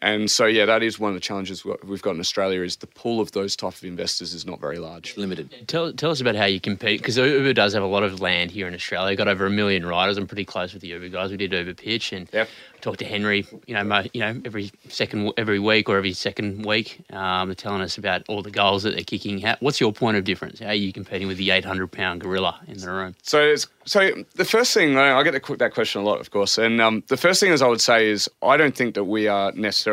And 0.00 0.30
so, 0.30 0.46
yeah, 0.46 0.64
that 0.66 0.82
is 0.82 0.98
one 0.98 1.10
of 1.10 1.14
the 1.14 1.20
challenges 1.20 1.64
we- 1.64 1.74
we've 1.84 2.02
got 2.02 2.14
in 2.14 2.20
Australia 2.20 2.62
is 2.62 2.76
the 2.76 2.86
pool 2.86 3.20
of 3.20 3.32
those 3.32 3.56
type 3.56 3.74
of 3.74 3.84
investors 3.84 4.32
is 4.34 4.46
not 4.46 4.60
very 4.60 4.78
large. 4.78 5.16
Limited. 5.16 5.50
Tell, 5.66 5.92
tell 5.92 6.10
us 6.10 6.20
about 6.20 6.36
how 6.36 6.44
you 6.44 6.60
compete 6.60 7.00
because 7.00 7.16
Uber 7.18 7.52
does 7.52 7.72
have 7.74 7.82
a 7.82 7.86
lot 7.86 8.02
of 8.02 8.20
land 8.20 8.50
here 8.50 8.68
in 8.68 8.74
Australia. 8.74 9.16
Got 9.16 9.28
over 9.28 9.46
a 9.46 9.50
million 9.50 9.84
riders. 9.84 10.16
I'm 10.16 10.26
pretty 10.26 10.44
close 10.44 10.72
with 10.72 10.82
the 10.82 10.88
Uber 10.88 11.08
guys. 11.08 11.30
We 11.30 11.36
did 11.36 11.52
Uber 11.52 11.74
pitch 11.74 12.12
and 12.12 12.28
Yep. 12.32 12.48
talked 12.80 13.00
to 13.00 13.04
Henry. 13.04 13.44
You 13.66 13.74
know, 13.74 13.84
mo, 13.84 14.04
you 14.14 14.20
know, 14.20 14.40
every 14.44 14.70
second 14.88 15.32
every 15.36 15.58
week 15.58 15.88
or 15.88 15.96
every 15.96 16.12
second 16.12 16.64
week, 16.64 17.00
um, 17.12 17.48
they're 17.48 17.54
telling 17.56 17.82
us 17.82 17.98
about 17.98 18.22
all 18.28 18.42
the 18.42 18.50
goals 18.52 18.84
that 18.84 18.94
they're 18.94 19.02
kicking. 19.04 19.40
How, 19.40 19.56
what's 19.60 19.80
your 19.80 19.92
point 19.92 20.16
of 20.16 20.24
difference? 20.24 20.60
How 20.60 20.68
are 20.68 20.74
you 20.74 20.92
competing 20.92 21.26
with 21.28 21.38
the 21.38 21.50
800 21.50 21.88
pound 21.90 22.20
gorilla 22.20 22.60
in 22.68 22.78
the 22.78 22.90
room? 22.90 23.14
So, 23.22 23.40
it's, 23.42 23.66
so 23.84 24.10
the 24.36 24.44
first 24.44 24.72
thing 24.74 24.96
I 24.96 25.18
I 25.18 25.22
get 25.24 25.32
that 25.32 25.58
that 25.58 25.74
question 25.74 26.00
a 26.02 26.04
lot, 26.04 26.20
of 26.20 26.30
course, 26.30 26.56
and 26.58 26.80
um, 26.80 27.02
the 27.08 27.16
first 27.16 27.40
thing 27.40 27.50
is 27.52 27.62
I 27.62 27.66
would 27.66 27.80
say 27.80 28.08
is 28.08 28.28
I 28.42 28.56
don't 28.56 28.76
think 28.76 28.94
that 28.94 29.04
we 29.04 29.26
are 29.26 29.50
necessarily 29.52 29.87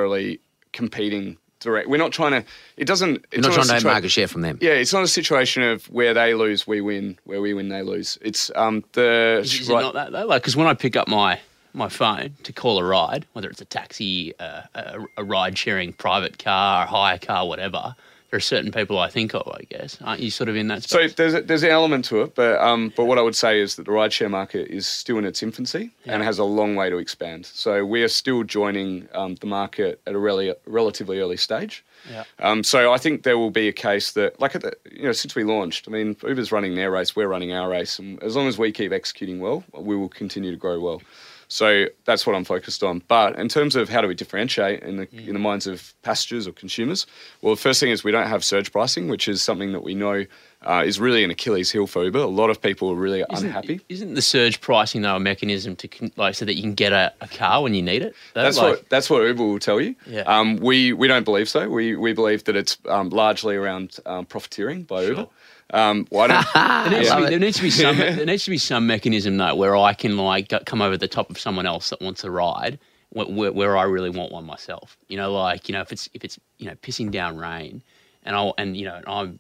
competing 0.74 1.38
direct. 1.60 1.88
We're 1.90 1.98
not 1.98 2.12
trying 2.12 2.32
to. 2.32 2.48
It 2.78 2.86
doesn't. 2.86 3.12
You're 3.12 3.22
It's 3.32 3.48
not 3.48 3.54
trying 3.54 3.64
a 3.66 3.68
to 3.68 3.74
have 3.74 3.82
situa- 3.84 3.86
market 3.94 4.10
share 4.12 4.28
from 4.28 4.42
them. 4.42 4.58
Yeah, 4.62 4.72
it's 4.74 4.94
not 4.94 5.04
a 5.04 5.08
situation 5.08 5.64
of 5.64 5.86
where 5.86 6.14
they 6.14 6.34
lose, 6.34 6.68
we 6.68 6.82
win, 6.82 7.18
where 7.24 7.42
we 7.42 7.54
win, 7.54 7.70
they 7.70 7.82
lose. 7.82 8.18
It's 8.22 8.52
um 8.56 8.84
the 8.94 9.40
Is, 9.42 9.62
is 9.62 9.70
it 9.70 9.74
not 9.74 9.94
that 9.94 10.12
though? 10.12 10.25
Like, 10.25 10.42
because 10.42 10.55
when 10.55 10.68
I 10.68 10.74
pick 10.74 10.96
up 10.96 11.08
my 11.08 11.40
my 11.74 11.90
phone 11.90 12.36
to 12.44 12.53
call 12.53 12.79
a 12.79 12.84
ride, 12.84 13.25
whether 13.34 13.50
it's 13.50 13.60
a 13.62 13.66
taxi, 13.66 14.34
uh, 14.40 14.62
a, 14.75 15.00
a 15.18 15.24
ride 15.24 15.58
sharing 15.58 15.92
private 15.94 16.40
car, 16.40 16.84
a 16.86 16.88
hire 16.88 17.18
car, 17.18 17.46
whatever, 17.48 17.96
there 18.35 18.39
are 18.39 18.41
certain 18.41 18.71
people 18.74 19.00
I 19.00 19.09
think 19.09 19.33
of. 19.33 19.48
I 19.48 19.61
guess 19.69 19.98
aren't 20.03 20.19
you 20.19 20.29
sort 20.29 20.50
of 20.50 20.57
in 20.57 20.67
that 20.67 20.83
space? 20.83 21.11
So 21.11 21.15
there's 21.15 21.33
a, 21.35 21.41
there's 21.41 21.63
an 21.63 21.69
element 21.69 22.03
to 22.05 22.21
it, 22.21 22.35
but 22.35 22.59
um, 22.59 22.91
but 22.98 23.05
what 23.05 23.17
I 23.17 23.21
would 23.21 23.35
say 23.35 23.61
is 23.61 23.77
that 23.77 23.85
the 23.85 23.93
rideshare 23.93 24.29
market 24.29 24.67
is 24.67 24.85
still 24.85 25.17
in 25.17 25.24
its 25.24 25.41
infancy 25.41 25.91
and 26.05 26.21
has 26.21 26.37
a 26.37 26.43
long 26.43 26.75
way 26.75 26.89
to 26.89 26.98
expand. 26.98 27.45
So 27.45 27.85
we 27.85 28.03
are 28.03 28.09
still 28.09 28.43
joining 28.43 29.07
um, 29.13 29.35
the 29.35 29.48
market 29.48 30.01
at 30.05 30.15
a 30.15 30.19
really, 30.19 30.53
relatively 30.65 31.21
early 31.21 31.37
stage. 31.37 31.81
Yeah. 32.11 32.25
Um, 32.39 32.61
so 32.63 32.91
I 32.91 32.98
think 32.98 33.24
there 33.24 33.37
will 33.37 33.51
be 33.51 33.69
a 33.69 33.74
case 33.74 34.11
that, 34.11 34.39
like, 34.39 34.53
at 34.53 34.61
the, 34.61 34.74
you 34.91 35.03
know, 35.03 35.13
since 35.13 35.33
we 35.33 35.43
launched, 35.43 35.87
I 35.87 35.91
mean, 35.91 36.15
Uber's 36.21 36.51
running 36.51 36.75
their 36.75 36.91
race, 36.91 37.15
we're 37.15 37.29
running 37.29 37.53
our 37.53 37.69
race, 37.69 37.98
and 37.98 38.21
as 38.21 38.35
long 38.35 38.48
as 38.48 38.59
we 38.59 38.71
keep 38.71 38.91
executing 38.91 39.39
well, 39.39 39.63
we 39.74 39.95
will 39.95 40.09
continue 40.09 40.51
to 40.51 40.57
grow 40.57 40.79
well. 40.79 41.01
So 41.48 41.86
that's 42.05 42.25
what 42.25 42.36
I'm 42.36 42.44
focused 42.44 42.84
on. 42.84 43.01
But 43.08 43.38
in 43.38 43.48
terms 43.50 43.75
of 43.75 43.90
how 43.90 44.01
do 44.01 44.08
we 44.08 44.16
differentiate 44.16 44.84
in 44.84 44.98
the 44.98 45.08
in 45.12 45.34
the 45.34 45.40
minds 45.40 45.68
of 45.68 45.94
passengers 46.01 46.48
or 46.48 46.51
consumers, 46.51 47.05
well, 47.42 47.55
the 47.55 47.62
first 47.62 47.79
thing 47.79 47.92
is 47.92 48.03
we 48.03 48.12
don't 48.12 48.27
have 48.27 48.44
surge 48.44 48.72
pricing, 48.72 49.08
which 49.08 49.27
is 49.27 49.42
something 49.42 49.72
that 49.74 49.84
we 49.84 49.96
know 49.96 50.25
uh, 50.66 50.84
is 50.86 51.00
really 51.00 51.24
an 51.24 51.29
Achilles 51.29 51.70
heel 51.72 51.86
for 51.86 52.03
Uber. 52.03 52.20
A 52.20 52.25
lot 52.25 52.50
of 52.50 52.60
people 52.62 52.90
are 52.90 52.96
really 52.96 53.24
Isn't- 53.31 53.48
unhappy. 53.48 53.81
Isn't 53.90 54.16
the 54.16 54.22
surge 54.22 54.62
pricing 54.62 55.03
though 55.03 55.16
a 55.16 55.20
mechanism 55.20 55.75
to 55.77 56.12
like 56.16 56.36
so 56.36 56.46
that 56.46 56.55
you 56.55 56.62
can 56.64 56.74
get 56.74 56.92
a, 56.92 57.14
a 57.22 57.27
car 57.27 57.62
when 57.62 57.74
you 57.74 57.81
need 57.81 58.01
it? 58.01 58.16
Though? 58.34 58.42
That's 58.44 58.58
like, 58.58 58.77
what 58.77 58.90
that's 58.90 59.10
what 59.10 59.24
Uber 59.24 59.44
will 59.44 59.60
tell 59.60 59.79
you. 59.79 59.96
Yeah. 60.08 60.22
Um, 60.22 60.58
we 60.58 60.94
we 60.94 61.08
don't 61.08 61.24
believe 61.25 61.48
so. 61.50 61.70
We 61.70 61.96
we 61.96 62.14
believe 62.14 62.46
that 62.46 62.55
it's 62.55 62.77
um, 62.88 63.10
largely 63.10 63.55
around 63.55 63.98
um, 64.05 64.25
profiteering 64.25 64.84
by 64.84 65.03
Uber. 65.03 65.27
Um, 65.74 66.08
well, 66.12 66.28
don't, 66.28 66.46
There 66.90 67.00
needs, 67.00 67.10
to 67.10 67.18
be, 67.18 67.25
there 67.30 67.40
needs 67.40 67.58
to 67.58 67.64
be 67.64 67.70
some. 67.72 67.98
there 67.98 68.25
needs 68.25 68.44
to 68.46 68.51
be 68.51 68.58
some 68.58 68.86
mechanism 68.88 69.38
though, 69.38 69.56
where 69.56 69.75
I 69.75 69.94
can 69.94 70.18
like 70.18 70.51
come 70.66 70.82
over 70.82 70.98
the 70.98 71.08
top 71.08 71.30
of 71.30 71.40
someone 71.40 71.66
else 71.66 71.90
that 71.90 72.01
wants 72.01 72.24
a 72.24 72.32
ride, 72.32 72.80
where, 73.10 73.25
where, 73.25 73.51
where 73.51 73.78
I 73.78 73.84
really 73.84 74.10
want 74.12 74.32
one 74.32 74.46
myself. 74.46 74.98
You 75.08 75.18
know, 75.18 75.32
like 75.34 75.68
you 75.68 75.74
know, 75.74 75.82
if 75.82 75.92
it's 75.92 76.10
if 76.14 76.24
it's 76.24 76.40
you 76.60 76.68
know 76.68 76.75
pissing 76.75 77.12
down 77.12 77.38
rain, 77.38 77.82
and 78.24 78.36
I 78.36 78.51
and 78.58 78.78
you 78.78 78.86
know 78.86 79.01
I'm, 79.08 79.40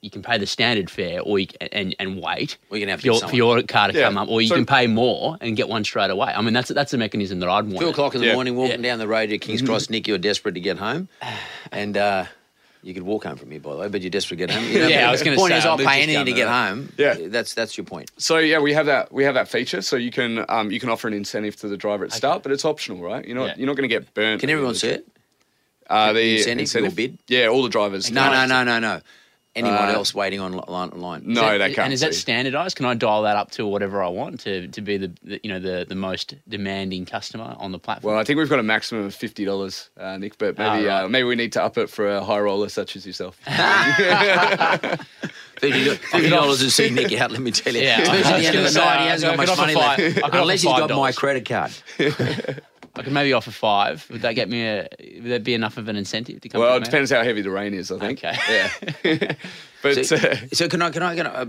you 0.00 0.10
can 0.10 0.22
pay 0.22 0.38
the 0.38 0.46
standard 0.46 0.88
fare, 0.90 1.20
or 1.20 1.38
you 1.38 1.46
can, 1.48 1.68
and 1.72 1.94
and 1.98 2.22
wait. 2.22 2.56
Or 2.70 2.78
you 2.78 2.82
can 2.82 2.88
have 2.88 3.00
for 3.00 3.06
your, 3.06 3.20
for 3.20 3.36
your 3.36 3.62
car 3.62 3.88
to 3.88 3.98
Yeah. 3.98 4.06
come 4.06 4.16
up, 4.18 4.28
or 4.28 4.40
you 4.40 4.48
So- 4.48 4.54
can 4.54 4.64
pay 4.66 4.86
more 4.86 5.36
and 5.42 5.56
get 5.56 5.68
one 5.68 5.84
straight 5.84 6.10
away. 6.10 6.32
I 6.34 6.40
mean, 6.40 6.54
that's 6.54 6.70
that's 6.70 6.94
a 6.94 6.98
mechanism 6.98 7.40
that 7.40 7.50
I'd 7.50 7.66
want. 7.66 7.80
Two 7.80 7.88
o'clock 7.88 8.14
in 8.14 8.22
the 8.22 8.28
Yeah. 8.28 8.34
morning, 8.34 8.56
walking 8.56 8.82
Yeah. 8.82 8.90
down 8.90 8.98
the 8.98 9.08
road 9.08 9.28
to 9.28 9.38
King's 9.38 9.60
Cross, 9.62 9.90
Nick, 9.90 10.08
you're 10.08 10.16
desperate 10.18 10.54
to 10.54 10.60
get 10.60 10.78
home. 10.78 11.08
And 11.70 11.96
uh, 11.98 12.24
you 12.86 12.94
could 12.94 13.02
walk 13.02 13.24
home 13.24 13.36
from 13.36 13.50
here, 13.50 13.58
by 13.58 13.72
the 13.72 13.78
way, 13.78 13.88
but 13.88 14.00
you're 14.00 14.10
desperate 14.10 14.38
to 14.38 14.46
get 14.46 14.54
home. 14.54 14.64
You 14.70 14.78
know, 14.82 14.86
Yeah, 14.86 15.08
I 15.08 15.10
was 15.10 15.20
gonna 15.20 15.36
say. 15.36 15.36
The 15.36 15.40
point 15.42 15.54
is, 15.54 15.64
I'll 15.64 15.72
I'll 15.72 15.78
pay 15.78 16.02
anything 16.02 16.24
to 16.26 16.32
get 16.32 16.46
home. 16.48 16.92
Yeah. 16.96 17.16
That's, 17.22 17.52
that's 17.52 17.76
your 17.76 17.84
point. 17.84 18.12
So 18.16 18.38
yeah, 18.38 18.60
we 18.60 18.72
have 18.74 18.86
that 18.86 19.12
we 19.12 19.24
have 19.24 19.34
that 19.34 19.48
feature. 19.48 19.82
So 19.82 19.96
you 19.96 20.12
can 20.12 20.44
um, 20.48 20.70
you 20.70 20.78
can 20.78 20.88
offer 20.88 21.08
an 21.08 21.14
incentive 21.14 21.56
to 21.56 21.68
the 21.68 21.76
driver 21.76 22.04
at 22.04 22.12
start, 22.12 22.44
but 22.44 22.52
it's 22.52 22.64
optional, 22.64 23.02
right? 23.02 23.24
You're 23.26 23.36
not 23.36 23.46
Yeah. 23.48 23.54
you're 23.58 23.66
not 23.66 23.76
going 23.76 23.88
to 23.88 23.94
get 23.94 24.14
burnt. 24.14 24.40
Can 24.40 24.50
everyone 24.50 24.76
see 24.76 24.88
it? 24.90 25.08
Uh, 25.88 26.12
the 26.12 26.36
Incentive, 26.36 26.82
your 26.82 26.90
bid? 26.92 27.18
Yeah, 27.28 27.46
all 27.46 27.62
the 27.62 27.68
drivers. 27.68 28.10
No, 28.10 28.30
no, 28.30 28.46
no, 28.46 28.64
no, 28.64 28.78
no. 28.78 29.00
Anyone 29.56 29.88
Uh, 29.88 29.92
else 29.92 30.14
waiting 30.14 30.38
on 30.38 30.52
line? 30.52 30.90
line? 30.90 31.22
No, 31.24 31.30
Is 31.32 31.36
that- 31.40 31.58
they 31.58 31.68
can't. 31.74 31.84
And 31.86 31.92
is 31.94 32.00
that 32.00 32.14
standardized? 32.14 32.76
Can 32.76 32.84
I 32.86 32.94
dial 32.94 33.22
that 33.22 33.36
up 33.36 33.50
to 33.52 33.66
whatever 33.66 34.02
I 34.02 34.08
want 34.08 34.38
to, 34.40 34.68
to 34.68 34.80
be 34.82 34.98
the, 34.98 35.10
the 35.24 35.40
you 35.42 35.50
know 35.50 35.58
the, 35.58 35.86
the 35.88 35.94
most 35.94 36.34
demanding 36.48 37.06
customer 37.06 37.56
on 37.58 37.72
the 37.72 37.78
platform? 37.78 38.12
Well, 38.12 38.20
I 38.20 38.24
think 38.24 38.38
we've 38.38 38.48
got 38.50 38.58
a 38.58 38.62
maximum 38.62 39.06
of 39.06 39.14
fifty 39.14 39.44
dollars, 39.44 39.88
uh, 39.98 40.18
Nick. 40.18 40.36
But 40.38 40.58
maybe 40.58 40.88
Ah, 40.88 40.96
right. 40.98 41.04
uh, 41.04 41.08
maybe 41.08 41.24
we 41.24 41.34
need 41.36 41.52
to 41.52 41.62
up 41.62 41.78
it 41.78 41.88
for 41.90 42.06
a 42.06 42.22
high 42.22 42.38
roller 42.38 42.68
such 42.68 42.94
as 42.96 43.06
yourself. 43.06 43.38
Fifty 45.58 46.28
dollars 46.28 46.58
to 46.60 46.70
see 46.70 46.90
Nick 46.90 47.12
out. 47.18 47.30
Let 47.30 47.40
me 47.40 47.50
tell 47.50 47.74
you. 47.74 47.80
Yeah, 47.80 47.96
I 47.98 48.02
Especially 48.02 48.20
at 48.20 48.40
the 48.40 48.46
end 48.58 48.66
of 48.66 48.74
the 48.74 48.78
night, 48.80 49.00
he 49.02 49.06
hasn't 49.08 49.36
got 49.36 49.46
much 49.46 49.56
money 49.58 49.74
five- 49.74 49.98
left 49.98 50.00
I 50.00 50.20
could 50.20 50.24
offer 50.24 50.38
unless 50.38 50.62
he's 50.62 50.70
got 50.72 50.90
my 50.90 51.12
credit 51.12 51.48
card. 51.48 51.72
I 52.96 53.02
could 53.02 53.12
maybe 53.12 53.32
offer 53.32 53.50
five. 53.50 54.06
Would 54.10 54.22
that 54.22 54.34
get 54.34 54.48
me 54.48 54.66
a? 54.66 54.88
Would 55.22 55.30
that 55.30 55.44
be 55.44 55.54
enough 55.54 55.76
of 55.76 55.88
an 55.88 55.96
incentive 55.96 56.40
to 56.40 56.48
come? 56.48 56.60
Well, 56.60 56.76
it 56.76 56.84
depends 56.84 57.10
how 57.10 57.22
heavy 57.22 57.42
the 57.42 57.50
rain 57.50 57.74
is. 57.74 57.92
I 57.92 57.98
think. 57.98 58.24
Okay. 58.24 58.36
Yeah. 58.48 59.34
but 59.82 60.06
So, 60.06 60.16
uh, 60.16 60.36
so 60.52 60.68
can 60.68 60.82
I 60.82 60.90
can 60.90 61.02
I 61.02 61.14
can 61.14 61.26
I 61.26 61.44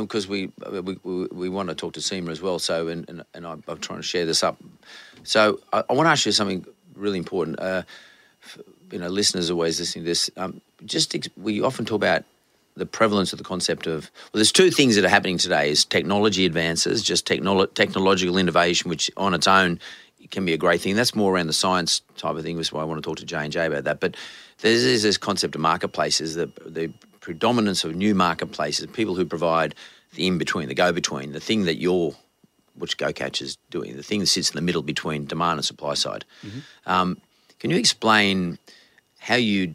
because 0.00 0.26
um, 0.26 0.30
we, 0.30 0.52
we 0.70 0.98
we 1.02 1.26
we 1.32 1.48
want 1.48 1.68
to 1.68 1.74
talk 1.74 1.94
to 1.94 2.00
Seema 2.00 2.30
as 2.30 2.40
well. 2.40 2.58
So 2.58 2.88
and 2.88 3.08
and, 3.08 3.24
and 3.34 3.46
I'm, 3.46 3.64
I'm 3.66 3.78
trying 3.78 3.98
to 3.98 4.06
share 4.06 4.26
this 4.26 4.42
up. 4.42 4.56
So 5.24 5.60
I, 5.72 5.82
I 5.88 5.92
want 5.92 6.06
to 6.06 6.10
ask 6.10 6.26
you 6.26 6.32
something 6.32 6.64
really 6.94 7.18
important. 7.18 7.58
Uh, 7.58 7.82
f- 8.42 8.58
you 8.92 8.98
know, 8.98 9.08
listeners 9.08 9.50
always 9.50 9.80
listening 9.80 10.04
to 10.04 10.10
this. 10.10 10.30
Um, 10.36 10.60
just 10.84 11.14
ex- 11.14 11.28
we 11.36 11.60
often 11.60 11.84
talk 11.84 11.96
about 11.96 12.24
the 12.76 12.86
prevalence 12.86 13.32
of 13.32 13.38
the 13.38 13.44
concept 13.44 13.86
of 13.86 14.10
well, 14.32 14.38
there's 14.38 14.52
two 14.52 14.70
things 14.70 14.96
that 14.96 15.04
are 15.04 15.08
happening 15.08 15.38
today: 15.38 15.70
is 15.70 15.84
technology 15.84 16.44
advances, 16.46 17.02
just 17.02 17.26
technolo- 17.26 17.72
technological 17.74 18.38
innovation, 18.38 18.88
which 18.88 19.10
on 19.16 19.34
its 19.34 19.46
own 19.46 19.80
can 20.30 20.44
be 20.44 20.52
a 20.52 20.58
great 20.58 20.80
thing. 20.80 20.96
That's 20.96 21.14
more 21.14 21.34
around 21.34 21.46
the 21.46 21.52
science 21.52 22.02
type 22.16 22.36
of 22.36 22.42
thing, 22.42 22.56
which 22.56 22.68
is 22.68 22.72
why 22.72 22.82
I 22.82 22.84
want 22.84 23.02
to 23.02 23.08
talk 23.08 23.18
to 23.18 23.24
J 23.24 23.36
and 23.36 23.52
J 23.52 23.66
about 23.66 23.84
that. 23.84 24.00
But 24.00 24.16
there's, 24.58 25.02
this 25.02 25.18
concept 25.18 25.54
of 25.54 25.60
marketplaces, 25.60 26.34
the 26.34 26.50
the 26.64 26.92
predominance 27.20 27.84
of 27.84 27.94
new 27.94 28.14
marketplaces, 28.14 28.86
people 28.88 29.14
who 29.14 29.24
provide 29.24 29.74
the 30.14 30.26
in 30.26 30.36
between, 30.38 30.68
the 30.68 30.74
go 30.74 30.92
between, 30.92 31.32
the 31.32 31.40
thing 31.40 31.64
that 31.64 31.76
you're 31.76 32.14
which 32.76 32.98
GoCatch 32.98 33.40
is 33.40 33.56
doing, 33.70 33.96
the 33.96 34.02
thing 34.02 34.20
that 34.20 34.26
sits 34.26 34.50
in 34.50 34.56
the 34.56 34.62
middle 34.62 34.82
between 34.82 35.26
demand 35.26 35.58
and 35.58 35.64
supply 35.64 35.94
side. 35.94 36.24
Um, 36.86 37.20
can 37.60 37.70
you 37.70 37.76
explain 37.76 38.58
how 39.18 39.36
you 39.36 39.74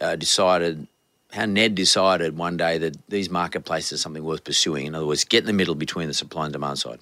uh, 0.00 0.16
decided, 0.16 0.86
how 1.32 1.44
Ned 1.44 1.74
decided 1.74 2.36
one 2.36 2.56
day 2.56 2.78
that 2.78 2.96
these 3.08 3.30
marketplaces 3.30 3.92
are 3.92 4.02
something 4.02 4.24
worth 4.24 4.44
pursuing? 4.44 4.86
In 4.86 4.94
other 4.94 5.06
words, 5.06 5.24
get 5.24 5.40
in 5.40 5.46
the 5.46 5.52
middle 5.52 5.74
between 5.74 6.08
the 6.08 6.14
supply 6.14 6.44
and 6.44 6.52
demand 6.52 6.78
side. 6.78 6.98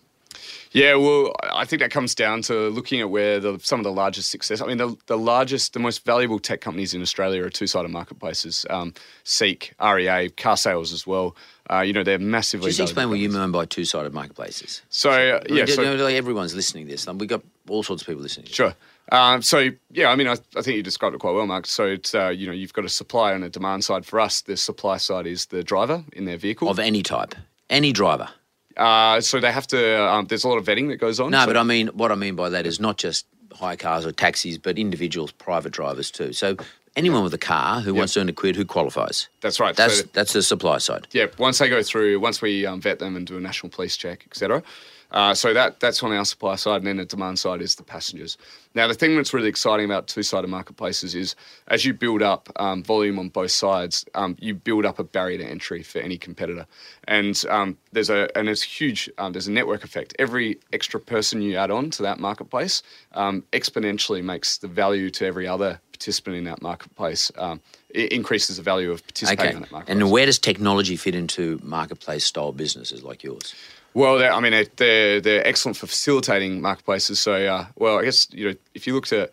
Yeah, 0.77 0.97
well, 0.97 1.33
I 1.43 1.65
think 1.65 1.81
that 1.81 1.91
comes 1.91 2.15
down 2.15 2.43
to 2.43 2.69
looking 2.69 3.01
at 3.01 3.09
where 3.09 3.41
the, 3.41 3.59
some 3.63 3.81
of 3.81 3.85
the 3.85 3.91
largest 3.91 4.31
success. 4.31 4.61
I 4.61 4.67
mean, 4.67 4.77
the, 4.77 4.95
the 5.07 5.17
largest, 5.17 5.73
the 5.73 5.79
most 5.79 6.05
valuable 6.05 6.39
tech 6.39 6.61
companies 6.61 6.93
in 6.93 7.01
Australia 7.01 7.43
are 7.45 7.49
two-sided 7.49 7.89
marketplaces. 7.89 8.67
Um, 8.69 8.93
Seek, 9.25 9.73
REA, 9.83 10.29
car 10.37 10.59
sales 10.59 10.93
as 10.93 11.07
well. 11.07 11.35
Uh, 11.71 11.81
you 11.81 11.95
know, 11.95 12.05
they're 12.05 12.19
massively. 12.19 12.69
Just 12.69 12.81
explain 12.81 13.09
what 13.09 13.19
you 13.19 13.31
mean 13.31 13.53
by 13.53 13.65
two-sided 13.65 14.13
marketplaces. 14.13 14.83
So 14.91 15.13
uh, 15.13 15.43
yeah, 15.49 15.63
You 15.63 15.67
so, 15.67 15.83
know, 15.83 15.95
like 15.95 16.15
everyone's 16.15 16.55
listening 16.55 16.85
to 16.85 16.93
this. 16.93 17.07
We've 17.07 17.27
got 17.27 17.41
all 17.71 17.83
sorts 17.83 18.03
of 18.03 18.07
people 18.09 18.21
listening. 18.21 18.49
Sure. 18.49 18.75
Um, 19.11 19.41
so 19.41 19.71
yeah, 19.93 20.11
I 20.11 20.15
mean, 20.15 20.29
I, 20.29 20.33
I 20.57 20.61
think 20.61 20.77
you 20.77 20.83
described 20.83 21.15
it 21.15 21.21
quite 21.21 21.33
well, 21.33 21.47
Mark. 21.47 21.65
So 21.65 21.87
it's 21.87 22.15
uh, 22.15 22.29
you 22.29 22.47
know 22.47 22.53
you've 22.53 22.75
got 22.75 22.85
a 22.85 22.91
supply 22.91 23.33
and 23.33 23.45
a 23.45 23.49
demand 23.49 23.83
side. 23.83 24.05
For 24.05 24.21
us, 24.21 24.43
the 24.43 24.59
supply 24.59 24.99
side 24.99 25.27
is 25.27 25.47
the 25.47 25.65
driver 25.65 26.05
in 26.13 26.27
their 26.27 26.37
vehicle. 26.37 26.69
Of 26.69 26.79
any 26.79 27.03
type, 27.03 27.35
any 27.71 27.93
driver. 27.93 28.29
Uh, 28.77 29.21
so 29.21 29.41
they 29.41 29.53
have 29.53 29.67
to. 29.69 30.03
Um, 30.07 30.27
there's 30.27 30.45
a 30.45 30.49
lot 30.49 30.59
of 30.59 30.65
vetting 30.65 30.89
that 30.89 30.97
goes 30.97 31.19
on. 31.21 31.31
No, 31.31 31.41
so- 31.41 31.47
but 31.47 31.57
I 31.57 31.63
mean, 31.63 31.89
what 31.89 32.13
I 32.13 32.15
mean 32.15 32.35
by 32.37 32.49
that 32.51 32.67
is 32.67 32.79
not 32.81 32.99
just 32.99 33.27
hire 33.53 33.77
cars 33.77 34.05
or 34.05 34.13
taxis, 34.13 34.59
but 34.59 34.79
individuals, 34.79 35.33
private 35.33 35.73
drivers 35.73 36.11
too. 36.11 36.33
So 36.35 36.57
anyone 36.95 37.23
with 37.23 37.33
a 37.33 37.39
car 37.39 37.81
who 37.81 37.95
wants 37.95 38.13
to 38.15 38.21
earn 38.21 38.29
a 38.29 38.33
quid, 38.33 38.55
who 38.57 38.65
qualifies. 38.67 39.29
That's 39.41 39.59
right. 39.61 39.75
That's 39.75 40.01
So- 40.01 40.07
that's 40.13 40.33
the 40.35 40.43
supply 40.43 40.79
side. 40.79 41.07
yeah, 41.13 41.27
once 41.39 41.59
they 41.59 41.69
go 41.69 41.83
through, 41.83 42.21
once 42.21 42.43
we 42.43 42.67
um, 42.67 42.81
vet 42.81 42.99
them 42.99 43.17
and 43.17 43.27
do 43.27 43.37
a 43.37 43.41
national 43.41 43.71
police 43.71 43.97
check, 43.97 44.25
etc. 44.27 44.63
Uh, 45.11 45.35
so 45.35 45.55
that 45.55 45.81
that's 45.81 46.03
on 46.03 46.13
our 46.13 46.25
supply 46.25 46.57
side, 46.57 46.79
and 46.79 46.87
then 46.87 46.97
the 46.97 47.05
demand 47.05 47.39
side 47.39 47.63
is 47.63 47.77
the 47.77 47.83
passengers. 47.83 48.37
Now, 48.75 48.87
the 48.87 48.95
thing 48.95 49.17
that's 49.17 49.33
really 49.33 49.49
exciting 49.49 49.87
about 49.87 50.07
two-sided 50.07 50.49
marketplaces 50.49 51.15
is 51.15 51.35
as 51.69 51.85
you 51.85 51.95
build 51.95 52.23
up 52.23 52.51
um, 52.57 52.83
volume 52.83 53.19
on 53.19 53.31
both 53.31 53.53
sides, 53.53 54.05
um, 54.15 54.37
you 54.39 54.55
build 54.55 54.85
up 54.85 54.99
a 54.99 55.05
barrier 55.05 55.39
to 55.39 55.45
entry 55.45 55.83
for 55.83 56.01
any 56.01 56.19
competitor, 56.19 56.67
and 57.09 57.43
um, 57.49 57.79
there's 57.93 58.11
a 58.11 58.29
and 58.37 58.49
it's 58.49 58.63
huge. 58.63 59.09
Um, 59.19 59.33
there's 59.33 59.49
a 59.49 59.53
network 59.53 59.85
effect. 59.85 60.15
Every 60.19 60.59
extra 60.73 61.01
person 61.01 61.41
you 61.41 61.57
add 61.57 61.71
on 61.71 61.91
to 61.91 62.03
that 62.03 62.19
marketplace 62.19 62.83
um, 63.13 63.45
exponentially 63.53 64.23
makes 64.23 64.59
the 64.59 64.69
value 64.69 65.11
to 65.11 65.27
every 65.27 65.47
other 65.47 65.81
participant 65.93 66.37
in 66.37 66.45
that 66.45 66.61
marketplace. 66.61 67.33
Um, 67.39 67.61
it 67.91 68.13
increases 68.13 68.59
the 68.59 68.63
value 68.63 68.91
of 68.91 69.03
participating 69.03 69.47
Okay. 69.47 69.57
in 69.57 69.63
that 69.63 69.73
marketplace. 69.73 70.03
And 70.03 70.11
where 70.11 70.27
does 70.27 70.39
technology 70.39 70.97
fit 70.97 71.15
into 71.15 71.59
marketplace 71.63 72.27
style 72.27 72.53
businesses 72.53 73.03
like 73.03 73.25
yours? 73.25 73.55
Well, 73.97 74.23
I 74.23 74.41
mean, 74.41 74.53
they're- 74.53 74.67
they're 74.77 75.21
they're 75.23 75.47
excellent 75.47 75.79
for 75.79 75.87
facilitating 75.87 76.61
marketplaces. 76.61 77.19
So, 77.19 77.33
uh, 77.47 77.67
well, 77.77 77.99
I 77.99 78.05
guess 78.05 78.29
you 78.31 78.45
know 78.51 78.55
if 78.75 78.87
you 78.87 78.93
looked 78.95 79.11
at 79.13 79.31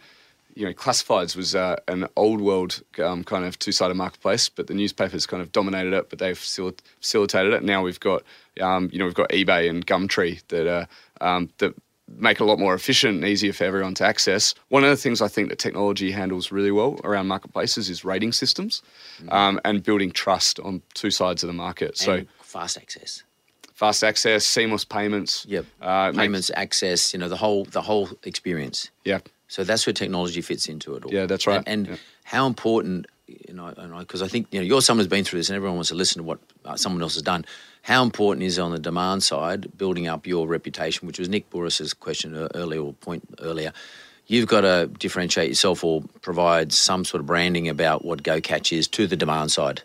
you 0.56 0.66
know 0.66 0.72
classifieds 0.74 1.36
was 1.36 1.54
uh, 1.54 1.76
an 1.90 2.08
old 2.16 2.40
world 2.40 2.82
um, 3.00 3.26
kind 3.26 3.44
of 3.44 3.60
two 3.60 3.74
sided 3.74 3.96
marketplace, 3.96 4.48
but 4.48 4.68
the 4.68 4.74
newspapers 4.74 5.26
kind 5.28 5.42
of 5.44 5.52
dominated 5.52 5.92
it, 5.92 6.10
but 6.10 6.20
they've 6.20 6.38
facil- 6.40 6.78
facilitated 7.02 7.52
it. 7.54 7.62
Now 7.64 7.84
we've 7.84 8.00
got 8.00 8.24
um, 8.62 8.90
you 8.94 9.00
know 9.00 9.06
we've 9.06 9.14
got 9.24 9.30
eBay 9.32 9.70
and 9.70 9.86
Gumtree 9.86 10.42
that 10.48 10.66
uh, 10.66 10.86
um, 11.20 11.50
that 11.58 11.74
make 12.08 12.40
it 12.40 12.44
a 12.44 12.46
lot 12.46 12.58
more 12.60 12.74
efficient 12.74 13.16
and 13.16 13.26
easier 13.26 13.52
for 13.52 13.66
everyone 13.66 13.96
to 13.96 14.06
access. 14.06 14.56
One 14.70 14.86
of 14.86 14.90
the 14.92 14.96
things 14.96 15.22
I 15.22 15.28
think 15.28 15.50
that 15.50 15.60
technology 15.60 16.12
handles 16.12 16.54
really 16.54 16.72
well 16.72 17.02
around 17.04 17.28
marketplaces 17.28 17.90
is 17.90 18.06
rating 18.06 18.32
systems 18.32 18.82
um, 19.28 19.60
and 19.66 19.84
building 19.84 20.12
trust 20.12 20.58
on 20.62 20.82
two 20.94 21.12
sides 21.12 21.44
of 21.44 21.48
the 21.48 21.54
market. 21.54 21.98
So. 21.98 22.14
Fast 22.42 22.78
access. 22.78 23.24
Fast 23.84 24.02
access, 24.02 24.46
seamless 24.46 24.86
payments. 24.86 25.46
Yep. 25.50 25.66
Uh, 25.82 26.14
Payments, 26.14 26.50
access. 26.56 27.14
You 27.14 27.20
know 27.20 27.28
the 27.28 27.36
whole 27.36 27.66
the 27.66 27.82
whole 27.82 28.08
experience. 28.24 28.90
yeah. 29.04 29.20
So 29.50 29.66
that's 29.66 29.86
where 29.86 29.94
technology 29.94 30.42
fits 30.42 30.68
into 30.70 30.96
it 30.96 31.04
all. 31.04 31.14
Yeah, 31.14 31.26
that's 31.26 31.46
right. 31.46 31.62
And, 31.68 31.68
and 31.68 31.88
Yeah. 31.88 31.96
how 32.24 32.48
important, 32.48 33.08
you 33.28 33.54
know, 33.54 33.74
because 34.00 34.22
I 34.22 34.30
think 34.30 34.48
you 34.52 34.60
know 34.62 34.66
you're 34.66 34.82
someone 34.82 35.04
who's 35.04 35.10
been 35.10 35.26
through 35.26 35.40
this, 35.42 35.50
and 35.50 35.58
everyone 35.58 35.76
wants 35.76 35.90
to 35.90 35.96
listen 35.96 36.20
to 36.22 36.24
what 36.24 36.40
uh, 36.64 36.78
someone 36.78 37.02
else 37.02 37.16
has 37.16 37.24
done. 37.24 37.44
How 37.82 38.04
important 38.04 38.44
is 38.46 38.58
on 38.58 38.72
the 38.72 38.80
demand 38.80 39.22
side 39.22 39.78
building 39.78 40.08
up 40.08 40.26
your 40.26 40.48
reputation, 40.48 41.06
which 41.06 41.20
was 41.20 41.28
Nick 41.28 41.50
Bouris's 41.50 41.94
question 41.94 42.36
earlier 42.56 42.80
or 42.82 42.94
point 42.94 43.24
earlier. 43.42 43.74
You've 44.28 44.48
got 44.48 44.62
to 44.62 44.90
differentiate 44.98 45.50
yourself 45.50 45.84
or 45.84 46.04
provide 46.22 46.72
some 46.72 47.04
sort 47.04 47.20
of 47.20 47.26
branding 47.26 47.68
about 47.68 48.06
what 48.06 48.24
GoCatch 48.24 48.72
is 48.76 48.88
to 48.88 49.08
the 49.08 49.18
demand 49.18 49.52
side. 49.52 49.82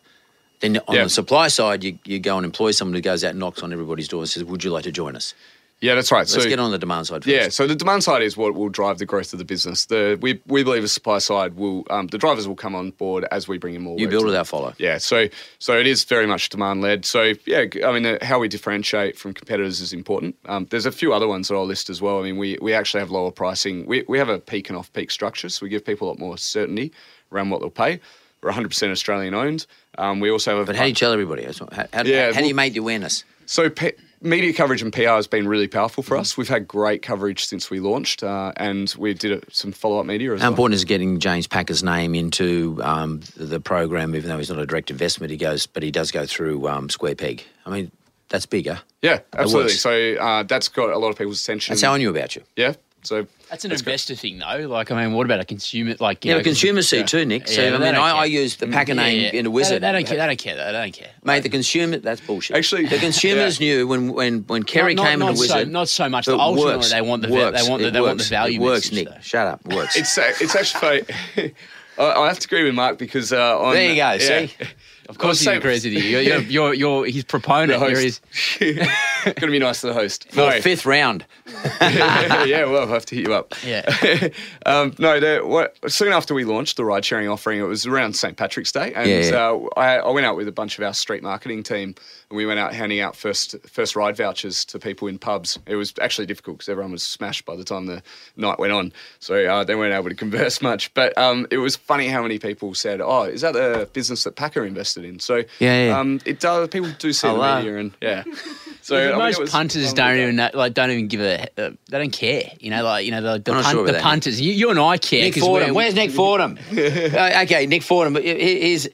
Then 0.60 0.80
on 0.88 0.96
the 0.96 1.08
supply 1.08 1.48
side, 1.48 1.84
you, 1.84 1.98
you 2.04 2.18
go 2.18 2.36
and 2.36 2.44
employ 2.44 2.72
someone 2.72 2.94
who 2.94 3.00
goes 3.00 3.22
out 3.22 3.30
and 3.30 3.38
knocks 3.38 3.62
on 3.62 3.72
everybody's 3.72 4.08
door 4.08 4.20
and 4.20 4.28
says, 4.28 4.44
"Would 4.44 4.64
you 4.64 4.70
like 4.70 4.84
to 4.84 4.92
join 4.92 5.16
us?" 5.16 5.34
Yeah, 5.80 5.94
that's 5.94 6.10
right. 6.10 6.20
Let's 6.20 6.32
so 6.32 6.48
get 6.48 6.58
on 6.58 6.72
the 6.72 6.78
demand 6.78 7.06
side 7.06 7.22
first. 7.22 7.28
Yeah, 7.28 7.48
so 7.50 7.68
the 7.68 7.76
demand 7.76 8.02
side 8.02 8.20
is 8.22 8.36
what 8.36 8.54
will 8.54 8.68
drive 8.68 8.98
the 8.98 9.06
growth 9.06 9.32
of 9.32 9.38
the 9.38 9.44
business. 9.44 9.86
The 9.86 10.18
we 10.20 10.40
we 10.46 10.64
believe 10.64 10.82
the 10.82 10.88
supply 10.88 11.18
side 11.18 11.54
will 11.54 11.84
um, 11.90 12.08
the 12.08 12.18
drivers 12.18 12.48
will 12.48 12.56
come 12.56 12.74
on 12.74 12.90
board 12.90 13.24
as 13.30 13.46
we 13.46 13.58
bring 13.58 13.74
in 13.74 13.82
more. 13.82 13.96
You 13.96 14.08
build 14.08 14.28
them. 14.28 14.44
follow. 14.44 14.74
Yeah, 14.78 14.98
so 14.98 15.28
so 15.60 15.78
it 15.78 15.86
is 15.86 16.02
very 16.02 16.26
much 16.26 16.48
demand 16.48 16.80
led. 16.80 17.04
So 17.04 17.34
yeah, 17.46 17.66
I 17.84 17.92
mean 17.92 18.06
uh, 18.06 18.18
how 18.22 18.40
we 18.40 18.48
differentiate 18.48 19.16
from 19.16 19.34
competitors 19.34 19.80
is 19.80 19.92
important. 19.92 20.34
Um, 20.46 20.66
there's 20.70 20.86
a 20.86 20.92
few 20.92 21.12
other 21.12 21.28
ones 21.28 21.46
that 21.48 21.54
I'll 21.54 21.64
list 21.64 21.90
as 21.90 22.02
well. 22.02 22.18
I 22.18 22.22
mean 22.24 22.38
we 22.38 22.58
we 22.60 22.72
actually 22.72 23.00
have 23.00 23.12
lower 23.12 23.30
pricing. 23.30 23.86
We 23.86 24.04
we 24.08 24.18
have 24.18 24.28
a 24.28 24.40
peak 24.40 24.70
and 24.70 24.76
off 24.76 24.92
peak 24.92 25.12
structure, 25.12 25.48
so 25.48 25.64
we 25.64 25.70
give 25.70 25.84
people 25.84 26.08
a 26.08 26.10
lot 26.10 26.18
more 26.18 26.36
certainty 26.36 26.92
around 27.30 27.50
what 27.50 27.60
they'll 27.60 27.70
pay. 27.70 28.00
We're 28.42 28.52
100% 28.52 28.90
Australian 28.92 29.34
owned. 29.34 29.66
Um, 29.96 30.20
we 30.20 30.30
also 30.30 30.58
have. 30.58 30.66
But 30.66 30.76
how 30.76 30.84
do 30.84 30.88
you 30.90 30.94
tell 30.94 31.12
everybody? 31.12 31.44
How, 31.44 31.52
how, 31.92 32.02
Yeah, 32.04 32.32
how 32.32 32.40
do 32.40 32.46
you 32.48 32.54
make 32.54 32.72
the 32.74 32.78
awareness? 32.80 33.24
So 33.46 33.68
pe- 33.70 33.92
media 34.20 34.52
coverage 34.52 34.82
and 34.82 34.92
PR 34.92 35.02
has 35.08 35.26
been 35.26 35.48
really 35.48 35.66
powerful 35.68 36.02
Mm-hmm. 36.04 36.08
for 36.08 36.16
us. 36.18 36.36
We've 36.36 36.48
had 36.48 36.68
great 36.68 37.02
coverage 37.02 37.46
since 37.46 37.70
we 37.70 37.80
launched, 37.80 38.22
uh, 38.22 38.52
and 38.56 38.94
we 38.98 39.14
did 39.14 39.44
some 39.52 39.72
follow 39.72 39.98
up 39.98 40.06
media 40.06 40.34
as 40.34 40.40
How 40.40 40.46
well. 40.46 40.52
important 40.52 40.74
is 40.76 40.84
getting 40.84 41.18
James 41.18 41.46
Packer's 41.46 41.82
name 41.82 42.14
into 42.14 42.78
um, 42.84 43.20
the, 43.36 43.44
the 43.46 43.60
program, 43.60 44.14
even 44.14 44.28
though 44.28 44.38
he's 44.38 44.50
not 44.50 44.58
a 44.58 44.66
direct 44.66 44.90
investment? 44.90 45.30
He 45.30 45.36
goes, 45.36 45.66
but 45.66 45.82
he 45.82 45.90
does 45.90 46.10
go 46.12 46.26
through 46.26 46.68
um, 46.68 46.88
Square 46.90 47.16
Peg. 47.16 47.42
I 47.66 47.70
mean, 47.70 47.90
that's 48.28 48.46
bigger. 48.46 48.78
Yeah, 49.02 49.20
absolutely. 49.32 49.72
So 49.72 50.14
uh, 50.16 50.42
that's 50.44 50.68
got 50.68 50.90
a 50.90 50.98
lot 50.98 51.08
of 51.08 51.16
people's 51.18 51.42
attention. 51.42 51.72
That's 51.72 51.82
how 51.82 51.94
I 51.94 51.98
knew 51.98 52.10
about 52.10 52.36
you. 52.36 52.42
Yeah. 52.56 52.74
So 53.04 53.26
That's 53.48 53.64
an 53.64 53.70
good. 53.70 53.78
investor 53.78 54.14
thing, 54.16 54.38
though. 54.38 54.66
Like, 54.68 54.90
I 54.90 55.04
mean, 55.04 55.14
what 55.14 55.24
about 55.24 55.38
a 55.40 55.44
consumer? 55.44 55.94
Like, 56.00 56.24
you 56.24 56.30
Yeah, 56.30 56.34
know, 56.34 56.38
but 56.40 56.44
consumers 56.46 56.88
see 56.88 56.98
yeah. 56.98 57.04
too, 57.04 57.24
Nick. 57.24 57.46
So 57.46 57.62
Yeah, 57.62 57.76
I 57.76 57.78
mean, 57.78 57.94
I, 57.94 58.10
I 58.10 58.24
use 58.24 58.56
the 58.56 58.66
Packer 58.66 58.92
Yeah, 58.92 59.02
name 59.02 59.20
yeah. 59.22 59.38
in 59.40 59.46
a 59.46 59.50
wizard. 59.50 59.82
They, 59.82 59.86
they 59.86 59.92
don't 59.92 60.06
care. 60.06 60.18
They 60.18 60.26
don't 60.26 60.38
care. 60.38 60.56
They 60.56 60.72
don't 60.72 60.92
care. 60.92 61.10
Mate, 61.22 61.44
the 61.44 61.48
consumer, 61.48 61.98
that's 61.98 62.20
bullshit. 62.20 62.56
Actually- 62.56 62.86
the 62.86 62.98
consumers 62.98 63.60
Yeah. 63.60 63.66
knew 63.76 63.86
when 63.86 64.12
when 64.12 64.40
when 64.48 64.64
Kerry 64.64 64.94
not, 64.94 65.06
came 65.06 65.20
not 65.20 65.28
in 65.28 65.34
a 65.34 65.36
so, 65.36 65.40
wizard. 65.42 65.70
not 65.70 65.88
so 65.88 66.08
much. 66.08 66.26
but 66.26 66.32
But 66.36 66.40
ultimately, 66.42 66.74
works, 66.76 66.90
they 66.90 67.00
want 67.02 67.22
the 67.22 67.28
works, 67.32 67.62
they 67.62 67.70
want 67.70 67.82
the, 67.82 67.88
it 67.88 67.90
they 67.92 68.00
want 68.00 68.18
the 68.18 68.22
works, 68.22 68.28
value 68.28 68.60
It 68.60 68.64
works, 68.64 68.90
message, 68.92 69.06
Nick. 69.06 69.14
though. 69.14 69.20
Shut 69.22 69.46
up. 69.46 69.60
It 69.64 69.74
works. 69.76 69.96
it's 69.96 70.18
uh, 70.18 70.32
it's 70.40 70.56
actually. 70.56 71.04
I 71.98 72.02
I 72.12 72.26
have 72.28 72.38
to 72.40 72.46
agree 72.46 72.64
with 72.64 72.74
Mark 72.74 72.98
because 72.98 73.32
uh, 73.32 73.58
on, 73.60 73.74
There 73.74 73.88
you 73.90 73.96
go, 73.96 74.12
yeah. 74.12 74.18
see? 74.18 74.52
Of 75.08 75.16
course, 75.18 75.38
he 75.38 75.46
Same- 75.46 75.56
agrees 75.58 75.84
with 75.84 75.94
you. 75.94 76.00
You're, 76.00 76.20
you're, 76.40 76.40
you're, 76.42 76.74
you're 76.74 77.06
his 77.06 77.24
proponent. 77.34 77.80
You're 77.80 77.98
his, 77.98 78.20
Going 78.60 79.34
to 79.34 79.46
be 79.50 79.58
nice 79.58 79.80
to 79.80 79.86
the 79.88 79.94
host. 79.94 80.30
For 80.30 80.36
No. 80.50 80.60
fifth 80.60 80.84
round. 80.84 81.24
yeah, 81.80 82.64
well, 82.64 82.82
I'll 82.82 82.86
have 82.88 83.06
to 83.06 83.14
hit 83.14 83.26
you 83.26 83.34
up. 83.34 83.54
Yeah. 83.64 84.28
um, 84.66 84.94
no, 84.98 85.18
the, 85.18 85.40
what, 85.46 85.76
soon 85.90 86.12
after 86.12 86.34
we 86.34 86.44
launched 86.44 86.76
the 86.76 86.84
ride 86.84 87.04
sharing 87.04 87.28
offering, 87.28 87.58
it 87.58 87.64
was 87.64 87.86
around 87.86 88.14
St. 88.16 88.36
Patrick's 88.36 88.70
Day. 88.72 88.92
And 88.94 89.08
Yeah, 89.08 89.20
yeah. 89.20 89.36
Uh, 89.36 89.68
I, 89.76 89.96
I 89.96 90.10
went 90.10 90.26
out 90.26 90.36
with 90.36 90.46
a 90.48 90.52
bunch 90.52 90.78
of 90.78 90.84
our 90.84 90.94
street 90.94 91.22
marketing 91.22 91.62
team 91.62 91.94
and 92.30 92.36
we 92.36 92.44
went 92.46 92.58
out 92.60 92.74
handing 92.74 93.00
out 93.00 93.16
first 93.16 93.56
first 93.66 93.96
ride 93.96 94.16
vouchers 94.16 94.64
to 94.66 94.78
people 94.78 95.08
in 95.08 95.18
pubs. 95.18 95.58
It 95.66 95.76
was 95.76 95.94
actually 96.00 96.26
difficult 96.26 96.58
because 96.58 96.68
everyone 96.68 96.92
was 96.92 97.02
smashed 97.02 97.44
by 97.44 97.56
the 97.56 97.64
time 97.64 97.86
the 97.86 98.02
night 98.36 98.58
went 98.58 98.72
on. 98.72 98.92
So 99.18 99.44
uh, 99.46 99.64
they 99.64 99.74
weren't 99.74 99.94
able 99.94 100.08
to 100.10 100.14
converse 100.24 100.60
much. 100.60 100.92
But 100.94 101.16
um, 101.16 101.46
it 101.50 101.58
was 101.58 101.76
funny 101.76 102.08
how 102.08 102.22
many 102.22 102.38
people 102.38 102.74
said, 102.74 103.00
Oh, 103.00 103.22
is 103.22 103.40
that 103.40 103.54
the 103.54 103.88
business 103.92 104.24
that 104.24 104.36
Packer 104.36 104.64
invested 104.64 105.04
in? 105.04 105.18
So 105.20 105.44
Yeah, 105.58 105.86
yeah. 105.86 105.98
Um, 105.98 106.20
it 106.26 106.40
does, 106.40 106.68
people 106.68 106.90
do 106.98 107.12
see 107.12 107.26
Hello. 107.28 107.40
the 107.42 107.56
media 107.56 107.78
and 107.78 107.92
yeah. 108.02 108.24
So 108.80 108.96
I 108.96 109.08
mean, 109.10 109.18
most 109.18 109.38
it 109.38 109.40
was 109.42 109.50
punters 109.50 109.92
don't 109.92 110.10
with 110.12 110.18
even 110.20 110.36
know, 110.36 110.48
like 110.54 110.72
don't 110.72 110.90
even 110.90 111.08
give 111.08 111.20
a 111.20 111.42
uh, 111.60 111.70
they 111.90 111.98
don't 111.98 112.10
care. 112.12 112.52
You 112.58 112.70
know, 112.70 112.82
like 112.84 113.04
you 113.04 113.10
know 113.10 113.20
the 113.20 113.38
the, 113.38 113.52
I'm 113.52 113.62
punt, 113.62 113.74
sure 113.76 113.86
the 113.86 113.98
punters. 113.98 114.40
You, 114.40 114.52
you 114.52 114.70
and 114.70 114.78
I 114.78 114.96
care. 114.96 115.24
Nick 115.24 115.34
'cause 115.34 115.42
Fordham. 115.42 115.74
Where's 115.74 115.94
Nick 115.94 116.10
Fordham? 116.10 116.58
uh, 116.72 117.40
okay, 117.42 117.66
Nick 117.66 117.82
Fordham. 117.82 118.14
but 118.14 118.24
he- 118.24 118.60
He's. 118.60 118.88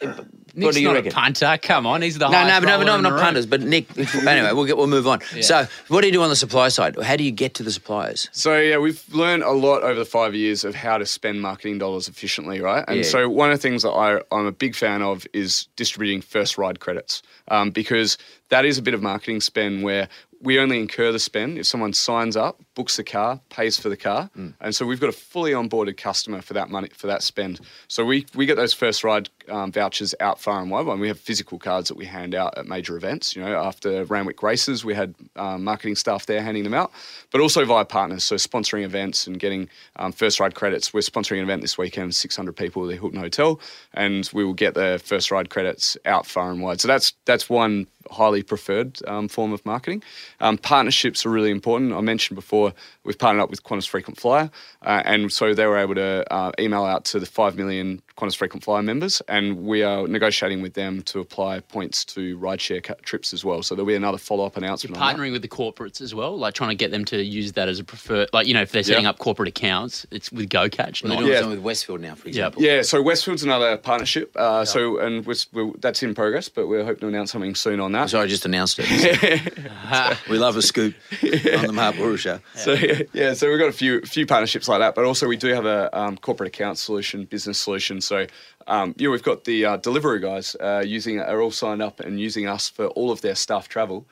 Nick's 0.54 0.64
what 0.66 0.74
do 0.74 0.80
you 0.80 0.88
not 0.88 0.94
reckon? 0.94 1.10
a 1.12 1.14
punter. 1.14 1.58
Come 1.62 1.86
on, 1.86 2.02
he's 2.02 2.16
the 2.18 2.28
highest. 2.28 2.46
No, 2.48 2.54
no, 2.54 2.60
but 2.60 2.66
no, 2.66 2.78
but 2.78 2.86
roller 2.86 3.02
no, 3.02 3.08
in 3.08 3.14
not 3.14 3.22
punters. 3.22 3.46
But 3.46 3.60
Nick, 3.62 3.86
anyway, 4.14 4.52
we'll 4.52 4.64
get, 4.66 4.76
we'll 4.76 4.86
move 4.86 5.06
on. 5.06 5.20
Yeah. 5.34 5.42
So, 5.42 5.66
what 5.88 6.02
do 6.02 6.06
you 6.06 6.12
do 6.12 6.22
on 6.22 6.28
the 6.28 6.36
supply 6.36 6.68
side? 6.68 6.96
How 7.02 7.16
do 7.16 7.24
you 7.24 7.32
get 7.32 7.54
to 7.54 7.62
the 7.62 7.72
suppliers? 7.72 8.28
So 8.32 8.56
yeah, 8.58 8.78
we've 8.78 9.02
learned 9.12 9.42
a 9.42 9.50
lot 9.52 9.82
over 9.82 9.98
the 9.98 10.04
five 10.04 10.34
years 10.34 10.64
of 10.64 10.74
how 10.74 10.98
to 10.98 11.06
spend 11.06 11.40
marketing 11.42 11.78
dollars 11.78 12.08
efficiently, 12.08 12.60
right? 12.60 12.84
And 12.86 12.98
Yeah. 12.98 13.02
so 13.02 13.28
one 13.28 13.50
of 13.50 13.58
the 13.58 13.62
things 13.62 13.82
that 13.82 13.90
I, 13.90 14.20
I'm 14.30 14.46
a 14.46 14.52
big 14.52 14.74
fan 14.74 15.02
of 15.02 15.26
is 15.32 15.66
distributing 15.76 16.20
first 16.20 16.56
ride 16.58 16.80
credits 16.80 17.22
um, 17.48 17.70
because 17.70 18.16
that 18.50 18.64
is 18.64 18.78
a 18.78 18.82
bit 18.82 18.94
of 18.94 19.02
marketing 19.02 19.40
spend 19.40 19.82
where 19.82 20.08
we 20.40 20.58
only 20.58 20.78
incur 20.78 21.10
the 21.10 21.18
spend 21.18 21.56
if 21.56 21.64
someone 21.64 21.94
signs 21.94 22.36
up, 22.36 22.60
books 22.74 22.96
the 22.98 23.04
car, 23.04 23.40
pays 23.48 23.80
for 23.80 23.88
the 23.88 23.96
car, 23.96 24.28
and 24.60 24.74
so 24.74 24.84
we've 24.84 25.00
got 25.00 25.08
a 25.08 25.12
fully 25.12 25.52
onboarded 25.52 25.96
customer 25.96 26.42
for 26.42 26.52
that 26.52 26.68
money 26.68 26.88
for 26.94 27.06
that 27.06 27.22
spend. 27.22 27.60
So 27.88 28.04
we 28.04 28.26
we 28.34 28.44
get 28.44 28.56
those 28.56 28.74
first 28.74 29.02
ride 29.04 29.30
um, 29.48 29.72
vouchers 29.72 30.14
out 30.20 30.40
far 30.40 30.61
and 30.61 30.70
wide, 30.70 30.87
and 30.87 31.00
we 31.00 31.09
have 31.09 31.18
physical 31.18 31.59
cards 31.59 31.88
that 31.88 31.96
we 31.96 32.04
hand 32.04 32.35
out 32.35 32.57
at 32.57 32.66
major 32.66 32.96
events. 32.96 33.35
You 33.35 33.42
know, 33.42 33.57
after 33.57 34.04
Randwick 34.04 34.42
races, 34.42 34.85
we 34.85 34.94
had 34.94 35.14
um, 35.37 35.64
marketing 35.64 35.96
staff 35.96 36.26
there 36.26 36.42
handing 36.42 36.64
them 36.64 36.74
out, 36.74 36.92
but 37.30 37.40
also 37.40 37.64
via 37.64 37.85
partners, 37.85 38.24
so 38.24 38.37
sponsoring 38.37 38.85
events 38.85 39.26
and 39.26 39.38
getting 39.38 39.68
um, 39.96 40.12
first 40.12 40.40
ride 40.40 40.54
credits. 40.54 40.92
We're 40.92 41.00
sponsoring 41.00 41.38
an 41.38 41.44
event 41.44 41.62
this 41.62 41.78
weekend, 41.78 42.14
600 42.14 42.57
people 42.57 42.85
at 42.85 42.88
the 42.88 42.96
Hilton 42.96 43.20
Hotel, 43.20 43.61
and 43.92 44.28
we 44.33 44.44
will 44.44 44.54
get 44.54 44.74
the 44.74 45.00
first 45.04 45.30
ride 45.30 45.50
credits 45.50 45.96
out 46.04 46.26
far 46.26 46.50
and 46.50 46.62
wide. 46.62 46.80
So 46.80 46.88
that's 46.88 47.12
that's 47.24 47.48
one 47.48 47.87
highly 48.11 48.42
preferred 48.42 48.98
um, 49.07 49.28
form 49.28 49.52
of 49.52 49.64
marketing. 49.64 50.02
Um, 50.40 50.59
partnerships 50.59 51.24
are 51.24 51.30
really 51.30 51.50
important. 51.50 51.92
I 51.92 52.00
mentioned 52.00 52.37
before 52.37 52.72
we've 53.04 53.18
partnered 53.18 53.42
up 53.42 53.50
with 53.50 53.62
Qantas 53.62 53.88
Frequent 53.88 54.18
Flyer, 54.18 54.50
uh, 54.83 55.02
and 55.04 55.33
so 55.33 55.54
they 55.54 55.66
were 55.66 55.78
able 55.78 55.94
to 55.94 56.33
uh, 56.33 56.52
email 56.59 56.85
out 56.85 57.04
to 57.07 57.20
the 57.20 57.26
five 57.26 57.57
million 57.57 58.02
Qantas 58.16 58.37
Frequent 58.37 58.64
Flyer 58.64 58.83
members, 58.83 59.20
and 59.34 59.64
we 59.66 59.82
are 59.82 60.06
negotiating 60.06 60.62
with 60.62 60.74
them 60.74 61.02
to 61.02 61.18
apply 61.18 61.60
points 61.60 62.04
to 62.04 62.38
rideshare 62.38 62.82
ca- 62.82 62.94
trips 63.02 63.32
as 63.32 63.44
well. 63.44 63.62
So 63.62 63.74
there'll 63.74 63.86
be 63.86 63.94
another 63.94 64.18
follow 64.18 64.44
up 64.46 64.56
announcement. 64.56 64.90
You're 64.90 64.96
announcement. 64.96 65.02
on 65.02 65.16
that. 65.16 65.28
partnering 65.28 65.32
with 65.32 65.42
the 65.42 65.48
corporates 65.48 66.00
as 66.00 66.14
well, 66.14 66.36
like 66.38 66.54
trying 66.54 66.70
to 66.70 66.76
get 66.76 66.90
them 66.90 67.04
to 67.06 67.22
use 67.22 67.52
that 67.52 67.68
as 67.68 67.78
a 67.80 67.84
preferred, 67.84 68.28
like 68.32 68.46
you 68.46 68.54
know, 68.54 68.62
if 68.62 68.70
they're 68.72 68.82
setting 68.82 69.04
Yeah. 69.04 69.10
up 69.10 69.18
corporate 69.18 69.48
accounts, 69.48 70.06
it's 70.10 70.30
with 70.30 70.48
GoCatch. 70.48 71.02
Well, 71.02 71.10
they're 71.10 71.16
Not, 71.16 71.20
doing 71.20 71.32
Yeah. 71.32 71.40
something 71.40 71.56
with 71.58 71.64
Westfield 71.64 72.00
now, 72.00 72.14
for 72.14 72.26
Yeah. 72.28 72.30
example. 72.30 72.62
Yeah, 72.62 72.82
so 72.82 73.02
Westfield's 73.02 73.42
another 73.42 73.76
partnership. 73.76 74.32
Uh, 74.36 74.64
So, 74.64 74.98
and 74.98 75.26
we're, 75.26 75.34
we're, 75.52 75.72
that's 75.80 76.02
in 76.02 76.14
progress, 76.14 76.48
but 76.48 76.68
we're 76.68 76.84
hoping 76.84 77.00
to 77.00 77.08
announce 77.08 77.32
something 77.32 77.54
soon 77.54 77.80
on 77.80 77.92
that. 77.92 78.10
Sorry, 78.10 78.24
I 78.24 78.28
just 78.28 78.44
announced 78.46 78.78
it. 78.80 78.88
we 80.30 80.38
love 80.38 80.56
a 80.56 80.62
scoop 80.62 80.94
on 81.22 81.66
the 81.66 81.72
Mark 81.72 81.96
Bouris 81.96 82.18
show. 82.18 82.38
So 82.54 82.74
yeah, 83.12 83.34
so 83.34 83.50
we've 83.50 83.58
got 83.58 83.68
a 83.68 83.72
few 83.72 84.00
few 84.02 84.26
partnerships 84.26 84.68
like 84.68 84.78
that, 84.80 84.94
but 84.94 85.04
also 85.04 85.26
we 85.26 85.36
do 85.36 85.48
have 85.48 85.66
a 85.66 85.90
um, 85.98 86.16
corporate 86.16 86.48
account 86.48 86.78
solution, 86.78 87.24
business 87.24 87.58
solution. 87.58 88.00
So 88.00 88.26
um, 88.66 88.94
you 88.98 89.07
know, 89.07 89.12
we've 89.12 89.22
got 89.22 89.44
the 89.44 89.64
uh, 89.64 89.77
delivery 89.79 90.20
guys 90.20 90.55
uh, 90.61 90.83
using 90.87 91.20
are 91.20 91.40
all 91.40 91.50
signed 91.50 91.83
up 91.83 92.00
and 92.00 92.20
using 92.20 92.46
us 92.46 92.68
for 92.68 92.87
all 92.88 93.11
of 93.11 93.20
their 93.20 93.35
staff 93.35 93.68
travel. 93.68 94.07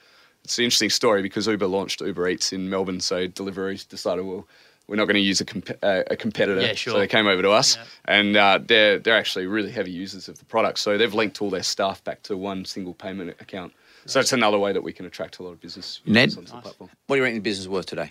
It's 0.44 0.58
an 0.58 0.64
interesting 0.64 0.90
story 0.90 1.22
because 1.22 1.46
Uber 1.46 1.66
launched 1.66 2.00
Uber 2.00 2.28
Eats 2.28 2.52
in 2.52 2.68
Melbourne, 2.68 3.00
so 3.00 3.28
Deliveroo 3.28 3.86
decided 3.88 4.24
well. 4.24 4.46
We're 4.88 4.96
not 4.96 5.04
going 5.04 5.14
to 5.14 5.20
use 5.20 5.40
a, 5.40 5.44
comp- 5.44 5.78
uh, 5.82 6.02
a 6.10 6.16
competitor, 6.16 6.60
Yeah, 6.60 6.74
sure. 6.74 6.94
so 6.94 6.98
they 6.98 7.06
came 7.06 7.28
over 7.28 7.40
to 7.40 7.50
us, 7.50 7.78
and 8.06 8.36
uh, 8.36 8.58
they're 8.62 8.98
they're 8.98 9.16
actually 9.16 9.46
really 9.46 9.70
heavy 9.70 9.92
users 9.92 10.28
of 10.28 10.38
the 10.38 10.44
product. 10.44 10.80
So 10.80 10.98
they've 10.98 11.14
linked 11.14 11.40
all 11.40 11.50
their 11.50 11.62
staff 11.62 12.02
back 12.02 12.22
to 12.24 12.36
one 12.36 12.64
single 12.64 12.92
payment 12.92 13.30
account. 13.40 13.72
So 14.06 14.18
it's 14.18 14.32
another 14.32 14.58
way 14.58 14.72
that 14.72 14.82
we 14.82 14.92
can 14.92 15.06
attract 15.06 15.38
a 15.38 15.44
lot 15.44 15.50
of 15.50 15.60
business 15.60 16.00
Ned? 16.04 16.30
users 16.30 16.38
onto 16.38 16.52
the 16.56 16.60
platform. 16.62 16.90
What 17.06 17.16
do 17.16 17.20
you 17.20 17.22
reckon 17.22 17.36
the 17.38 17.42
business 17.42 17.62
is 17.62 17.68
worth 17.68 17.86
today? 17.86 18.10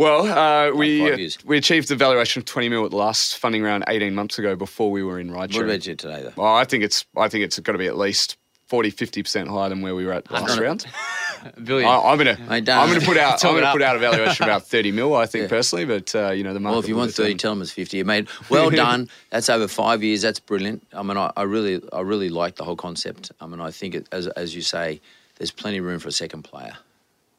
Well, 0.00 0.26
uh, 0.26 0.74
we 0.74 1.30
we 1.44 1.58
achieved 1.58 1.88
the 1.88 1.94
valuation 1.94 2.40
of 2.40 2.46
20 2.46 2.70
mil 2.70 2.86
at 2.86 2.90
the 2.90 2.96
last 2.96 3.36
funding 3.36 3.62
round 3.62 3.84
18 3.86 4.14
months 4.14 4.38
ago 4.38 4.56
before 4.56 4.90
we 4.90 5.02
were 5.02 5.20
in 5.20 5.30
ride 5.30 5.52
What 5.52 5.64
about 5.64 5.86
you 5.86 5.94
today, 5.94 6.22
though? 6.22 6.32
Well, 6.42 6.54
I 6.54 6.64
think 6.64 6.84
it's 6.84 7.04
I 7.18 7.28
think 7.28 7.44
it's 7.44 7.58
got 7.58 7.72
to 7.72 7.78
be 7.78 7.86
at 7.86 7.98
least 7.98 8.38
40, 8.68 8.88
50 8.88 9.22
percent 9.22 9.48
higher 9.50 9.68
than 9.68 9.82
where 9.82 9.94
we 9.94 10.06
were 10.06 10.14
at 10.14 10.30
last 10.30 10.58
round. 10.58 10.86
billion. 11.64 11.86
I, 11.86 11.98
I'm 12.00 12.16
gonna 12.16 12.38
I'm 12.48 12.64
gonna 12.64 13.00
put 13.02 13.18
out 13.18 13.44
I'm 13.44 13.54
gonna 13.54 13.72
put 13.72 13.82
out 13.82 13.96
a 13.96 13.98
valuation 14.08 14.44
of 14.44 14.48
about 14.48 14.66
30 14.66 14.90
mil. 14.92 15.14
I 15.14 15.26
think 15.26 15.42
Yeah. 15.42 15.48
personally, 15.48 15.84
but 15.84 16.14
uh, 16.14 16.30
you 16.30 16.44
know 16.44 16.54
the 16.54 16.60
market. 16.60 16.76
Well, 16.76 16.82
if 16.82 16.88
you 16.88 16.96
want 16.96 17.12
30, 17.12 17.34
determine. 17.34 17.38
tell 17.38 17.52
them 17.52 17.60
it's 17.60 17.72
50. 17.72 18.02
Mate, 18.04 18.28
well 18.48 18.70
done. 18.70 19.06
That's 19.28 19.50
over 19.50 19.68
five 19.68 20.02
years. 20.02 20.22
That's 20.22 20.40
brilliant. 20.40 20.82
I 20.94 21.02
mean, 21.02 21.18
I, 21.18 21.30
I 21.36 21.42
really 21.42 21.82
I 21.92 22.00
really 22.00 22.30
like 22.30 22.56
the 22.56 22.64
whole 22.64 22.76
concept. 22.76 23.32
I 23.38 23.46
mean, 23.46 23.60
I 23.60 23.70
think, 23.70 23.94
it, 23.94 24.08
as, 24.12 24.28
as 24.28 24.54
you 24.54 24.62
say, 24.62 25.02
there's 25.36 25.50
plenty 25.50 25.76
of 25.76 25.84
room 25.84 25.98
for 25.98 26.08
a 26.08 26.12
second 26.12 26.44
player. 26.44 26.78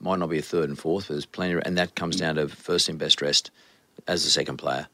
Might 0.01 0.19
not 0.19 0.29
be 0.29 0.39
a 0.39 0.41
third 0.41 0.67
and 0.67 0.77
fourth, 0.77 1.07
but 1.07 1.13
there's 1.13 1.25
plenty, 1.25 1.53
of, 1.53 1.61
and 1.65 1.77
that 1.77 1.95
comes 1.95 2.15
down 2.15 2.35
to 2.35 2.47
first 2.47 2.89
and 2.89 2.97
best 2.97 3.19
dressed 3.19 3.51
as 4.07 4.23
the 4.23 4.29
second 4.29 4.57
player. 4.57 4.87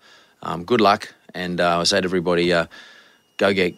Um, 0.44 0.66
good 0.66 0.82
luck, 0.82 1.14
and 1.34 1.62
uh, 1.62 1.80
I 1.80 1.84
say 1.86 2.02
to 2.02 2.06
everybody, 2.06 2.52
uh, 2.52 2.68
go 3.38 3.54
get, 3.54 3.74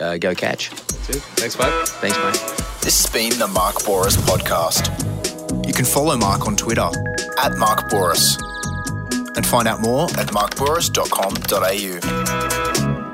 uh, 0.00 0.16
go 0.16 0.34
catch. 0.34 0.70
Thanks, 0.70 1.58
mate. 1.58 1.88
Thanks, 2.00 2.16
mate. 2.16 2.56
This 2.82 3.02
has 3.02 3.12
been 3.12 3.38
the 3.38 3.46
Mark 3.46 3.84
Bouris 3.84 4.16
Podcast. 4.16 5.66
You 5.66 5.74
can 5.74 5.84
follow 5.84 6.16
Mark 6.16 6.46
on 6.46 6.56
Twitter 6.56 6.88
at 7.38 7.58
Mark 7.58 7.90
Bouris 7.90 8.38
and 9.36 9.46
find 9.46 9.68
out 9.68 9.82
more 9.82 10.04
at 10.18 10.28
markbouris.com.au. 10.28 13.12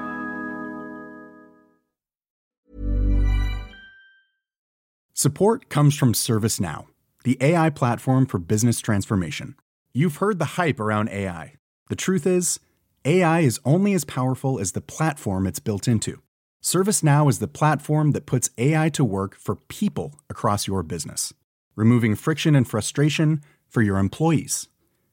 Support 5.12 5.68
comes 5.68 5.96
from 5.96 6.12
ServiceNow, 6.12 6.86
the 7.28 7.36
AI 7.42 7.68
platform 7.68 8.24
for 8.24 8.38
business 8.38 8.80
transformation. 8.80 9.54
You've 9.92 10.16
heard 10.16 10.38
the 10.38 10.56
hype 10.56 10.80
around 10.80 11.10
AI. 11.10 11.56
The 11.90 11.94
truth 11.94 12.26
is, 12.26 12.58
AI 13.04 13.40
is 13.40 13.60
only 13.66 13.92
as 13.92 14.06
powerful 14.06 14.58
as 14.58 14.72
the 14.72 14.80
platform 14.80 15.46
it's 15.46 15.58
built 15.58 15.86
into. 15.86 16.22
ServiceNow 16.62 17.28
is 17.28 17.38
the 17.38 17.46
platform 17.46 18.12
that 18.12 18.24
puts 18.24 18.48
AI 18.56 18.88
to 18.88 19.04
work 19.04 19.36
for 19.36 19.56
people 19.56 20.18
across 20.30 20.66
your 20.66 20.82
business, 20.82 21.34
removing 21.76 22.14
friction 22.14 22.54
and 22.56 22.66
frustration 22.66 23.42
for 23.68 23.82
your 23.82 23.98
employees, 23.98 24.70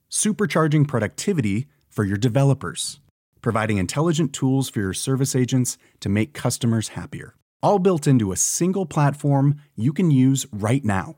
supercharging 0.09 0.87
productivity 0.87 1.67
for 1.89 2.05
your 2.05 2.15
developers, 2.15 3.01
providing 3.41 3.77
intelligent 3.77 4.31
tools 4.31 4.69
for 4.69 4.79
your 4.79 4.93
service 4.93 5.35
agents 5.35 5.77
to 5.99 6.07
make 6.07 6.31
customers 6.31 6.87
happier. 6.95 7.35
All 7.61 7.77
built 7.77 8.07
into 8.07 8.31
a 8.31 8.37
single 8.37 8.85
platform 8.85 9.59
you 9.75 9.91
can 9.91 10.11
use 10.11 10.45
right 10.53 10.85
now. 10.85 11.17